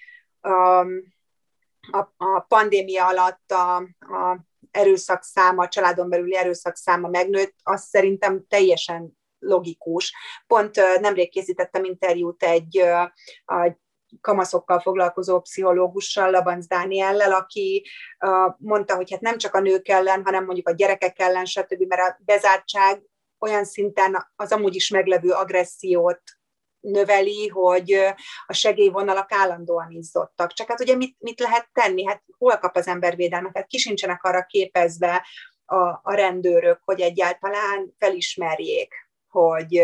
[1.91, 7.81] a, a pandémia alatt a, a erőszak száma, a családon belüli erőszak száma megnőtt, az
[7.81, 10.13] szerintem teljesen logikus.
[10.47, 12.77] Pont nemrég készítettem interjút egy
[13.45, 13.77] a
[14.21, 17.85] kamaszokkal foglalkozó pszichológussal, Labanc Dániellel, aki
[18.57, 22.01] mondta, hogy hát nem csak a nők ellen, hanem mondjuk a gyerekek ellen, stb., mert
[22.01, 23.01] a bezártság
[23.39, 26.21] olyan szinten az amúgy is meglevő agressziót
[26.79, 27.93] növeli, hogy
[28.45, 30.53] a segélyvonalak állandóan izzottak.
[30.53, 32.05] Csak hát ugye mit, mit lehet tenni?
[32.05, 33.57] Hát hol kap az ember védelmet?
[33.57, 35.25] Hát ki sincsenek arra képezve
[35.65, 39.06] a, a rendőrök, hogy egyáltalán felismerjék,
[39.37, 39.81] hogy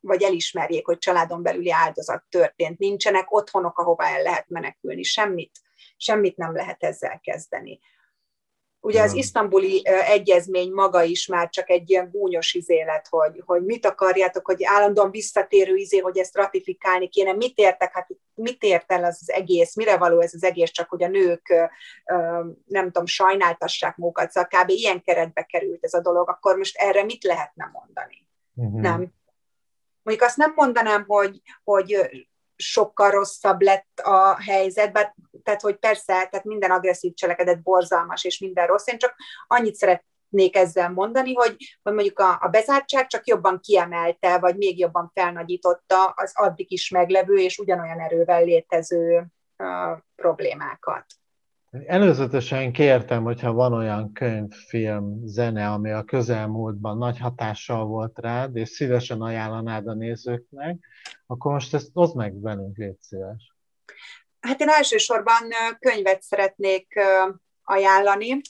[0.00, 2.78] vagy elismerjék, hogy családon belüli áldozat történt.
[2.78, 5.02] Nincsenek otthonok, ahová el lehet menekülni.
[5.02, 5.58] Semmit,
[5.96, 7.80] semmit nem lehet ezzel kezdeni.
[8.80, 13.86] Ugye az isztambuli egyezmény maga is már csak egy ilyen gúnyos izélet, hogy, hogy mit
[13.86, 17.32] akarjátok, hogy állandóan visszatérő izé, hogy ezt ratifikálni kéne.
[17.32, 20.88] Mit értek, hát mit ért el az, az egész, mire való ez az egész, csak
[20.88, 21.70] hogy a nők
[22.66, 24.68] nem tudom, sajnáltassák magukat, szóval kb.
[24.68, 28.30] ilyen keretbe került ez a dolog, akkor most erre mit lehetne mondani?
[28.54, 28.80] Uh-huh.
[28.80, 29.12] Nem.
[30.02, 32.10] Mondjuk azt nem mondanám, hogy, hogy
[32.56, 38.38] sokkal rosszabb lett a helyzet, bár, tehát hogy persze, tehát minden agresszív cselekedet borzalmas, és
[38.38, 38.86] minden rossz.
[38.86, 39.14] Én csak
[39.46, 44.78] annyit szeretnék ezzel mondani, hogy, hogy mondjuk a, a bezártság csak jobban kiemelte, vagy még
[44.78, 49.26] jobban felnagyította az addig is meglevő és ugyanolyan erővel létező
[49.58, 51.06] uh, problémákat.
[51.86, 58.56] Előzetesen kértem, hogyha van olyan könyv, film, zene, ami a közelmúltban nagy hatással volt rád,
[58.56, 60.76] és szívesen ajánlanád a nézőknek,
[61.26, 63.54] akkor most ezt oszd meg velünk, légy szíves.
[64.40, 65.48] Hát én elsősorban
[65.78, 67.00] könyvet szeretnék
[67.62, 68.40] ajánlani.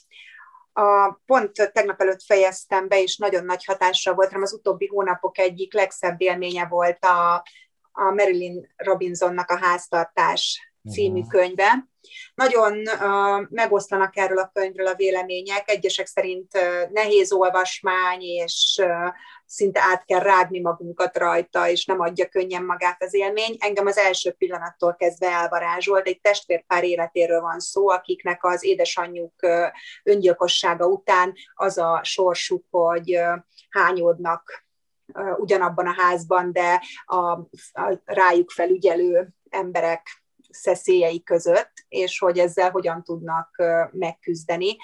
[0.73, 4.41] A, pont tegnap előtt fejeztem be, és nagyon nagy hatásra volt rám.
[4.41, 7.33] Az utóbbi hónapok egyik legszebb élménye volt a,
[7.91, 11.87] a Marilyn Robinsonnak a háztartás című könyve.
[12.35, 19.13] Nagyon uh, megoszlanak erről a könyvről a vélemények, egyesek szerint uh, nehéz olvasmány, és uh,
[19.45, 23.55] szinte át kell rágni magunkat rajta, és nem adja könnyen magát az élmény.
[23.59, 29.65] Engem az első pillanattól kezdve elvarázsolt, egy testvérpár életéről van szó, akiknek az édesanyjuk uh,
[30.03, 33.37] öngyilkossága után az a sorsuk, hogy uh,
[33.69, 34.65] hányódnak
[35.37, 37.17] ugyanabban a házban, de a,
[37.71, 40.22] a rájuk felügyelő emberek
[40.53, 43.49] szeszélyei között, és hogy ezzel hogyan tudnak
[43.91, 44.75] megküzdeni.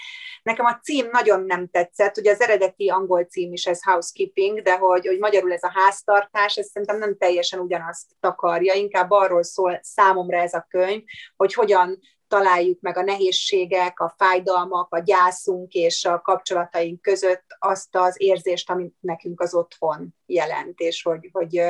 [0.44, 4.78] Nekem a cím nagyon nem tetszett, ugye az eredeti angol cím is ez housekeeping, de
[4.78, 9.80] hogy, hogy magyarul ez a háztartás, ez szerintem nem teljesen ugyanazt takarja, inkább arról szól
[9.82, 11.04] számomra ez a könyv,
[11.36, 12.00] hogy hogyan
[12.30, 18.70] találjuk meg a nehézségek, a fájdalmak, a gyászunk és a kapcsolataink között azt az érzést,
[18.70, 21.62] amit nekünk az otthon jelent, és hogy, hogy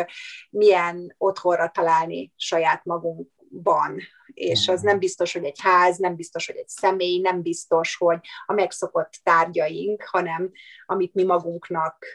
[0.50, 4.02] milyen otthonra találni saját magunk ban,
[4.34, 8.20] és az nem biztos, hogy egy ház, nem biztos, hogy egy személy, nem biztos, hogy
[8.46, 10.52] a megszokott tárgyaink, hanem
[10.86, 12.06] amit mi magunknak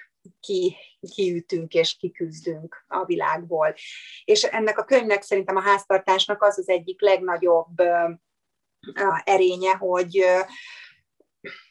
[0.41, 0.76] ki,
[1.14, 3.74] kiütünk és kiküzdünk a világból.
[4.24, 7.82] És ennek a könyvnek szerintem a háztartásnak az az egyik legnagyobb
[9.24, 10.24] erénye, hogy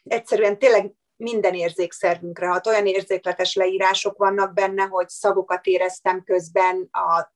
[0.03, 2.68] egyszerűen tényleg minden érzékszervünkre hat.
[2.68, 7.34] Olyan érzékletes leírások vannak benne, hogy szagokat éreztem közben, a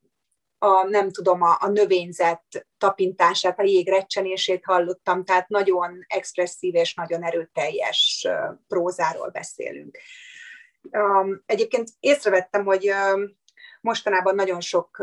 [0.59, 6.93] a, nem tudom, a, a növényzet tapintását, a jég recsenését hallottam, tehát nagyon expresszív és
[6.93, 8.27] nagyon erőteljes
[8.67, 9.97] prózáról beszélünk.
[11.45, 12.91] Egyébként észrevettem, hogy
[13.81, 14.97] mostanában nagyon sok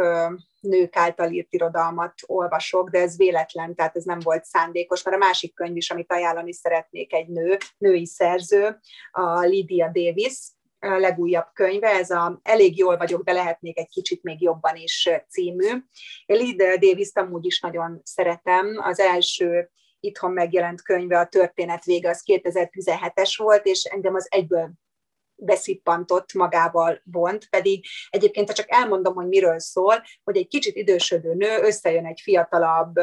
[0.60, 5.24] nők által írt irodalmat olvasok, de ez véletlen, tehát ez nem volt szándékos, mert a
[5.26, 8.78] másik könyv is, amit ajánlani szeretnék, egy nő, női szerző,
[9.10, 10.38] a Lydia Davis,
[10.84, 15.68] legújabb könyve, ez a Elég jól vagyok, de lehetnék egy kicsit még jobban is című.
[16.26, 18.80] Én Lead davis amúgy is nagyon szeretem.
[18.82, 19.70] Az első
[20.00, 24.72] itthon megjelent könyve, a Történet vége, az 2017-es volt, és engem az egyből
[25.36, 31.34] beszippantott magával bont, pedig egyébként, ha csak elmondom, hogy miről szól, hogy egy kicsit idősödő
[31.34, 32.94] nő összejön egy fiatalabb,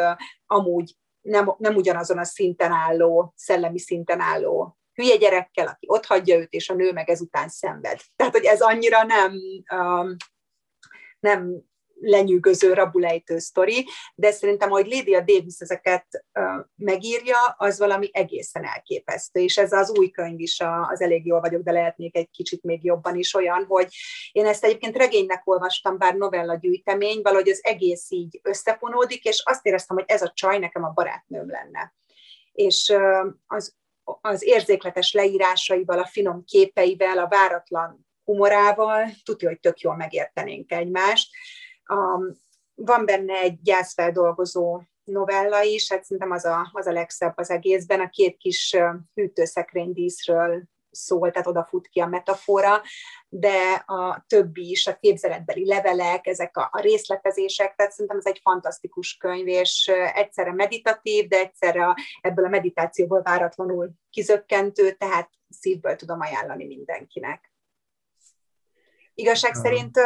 [0.46, 6.38] amúgy nem, nem ugyanazon a szinten álló, szellemi szinten álló hülye gyerekkel, aki ott hagyja
[6.38, 8.00] őt, és a nő meg ezután szenved.
[8.16, 9.34] Tehát, hogy ez annyira nem,
[9.74, 10.16] um,
[11.20, 11.70] nem
[12.02, 19.40] lenyűgöző, rabulejtő sztori, de szerintem, hogy Lydia Davis ezeket uh, megírja, az valami egészen elképesztő,
[19.40, 22.84] és ez az új könyv is az elég jól vagyok, de lehetnék egy kicsit még
[22.84, 23.88] jobban is olyan, hogy
[24.32, 29.66] én ezt egyébként regénynek olvastam, bár novella gyűjtemény, valahogy az egész így összefonódik, és azt
[29.66, 31.94] éreztem, hogy ez a csaj nekem a barátnőm lenne.
[32.52, 33.80] És uh, az
[34.22, 41.30] az érzékletes leírásaival, a finom képeivel, a váratlan humorával, tudja, hogy tök jól megértenénk egymást.
[41.94, 42.32] Um,
[42.76, 48.00] van benne egy gyászfeldolgozó novella is, hát szerintem az a, az a legszebb az egészben,
[48.00, 48.76] a két kis
[49.14, 52.82] hűtőszekrénydíszről szól, tehát odafut ki a metafora,
[53.30, 58.40] de a többi is, a képzeletbeli levelek, ezek a, a részletezések, tehát szerintem ez egy
[58.44, 66.20] fantasztikus könyv, és egyszerre meditatív, de egyszerre ebből a meditációból váratlanul kizökkentő, tehát szívből tudom
[66.20, 67.51] ajánlani mindenkinek.
[69.14, 69.98] Igazság szerint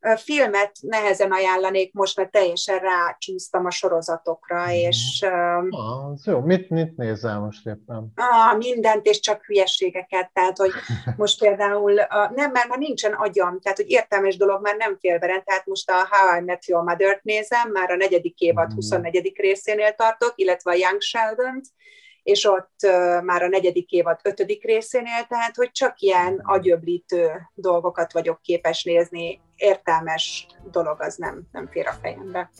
[0.00, 4.68] a filmet nehezen ajánlanék most, mert teljesen rácsúsztam a sorozatokra, mm.
[4.68, 5.26] és...
[5.70, 8.12] Ah, az jó, mit, mit nézel most éppen?
[8.14, 10.70] Ah, mindent, és csak hülyességeket, tehát, hogy
[11.16, 11.92] most például,
[12.34, 16.08] nem, mert már nincsen agyam, tehát, hogy értelmes dolog már nem félveren, tehát most a
[16.10, 19.30] How I Met Your Mother-t nézem, már a negyedik évad 24.
[19.30, 19.42] Mm.
[19.42, 21.66] részénél tartok, illetve a Young Sheldon-t,
[22.28, 22.80] és ott
[23.24, 29.40] már a negyedik évad ötödik részénél, tehát hogy csak ilyen agyöblítő dolgokat vagyok képes nézni,
[29.56, 32.50] értelmes dolog az nem, nem fér a fejembe.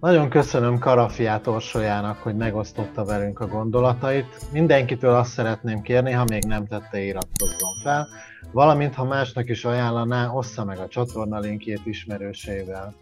[0.00, 4.52] Nagyon köszönöm Karafiát Orsolyának, hogy megosztotta velünk a gondolatait.
[4.52, 8.08] Mindenkitől azt szeretném kérni, ha még nem tette, iratkozzon fel,
[8.52, 12.94] valamint ha másnak is ajánlaná, ossza meg a csatorna linkjét ismerősével.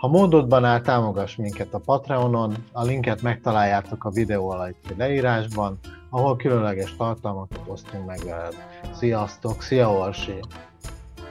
[0.00, 5.78] Ha módodban áll, támogass minket a Patreonon, a linket megtaláljátok a videó alatti leírásban,
[6.10, 8.54] ahol különleges tartalmakat osztunk meg veled.
[8.94, 10.40] Sziasztok, szia Orsi!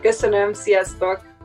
[0.02, 1.39] Köszönöm, sziasztok!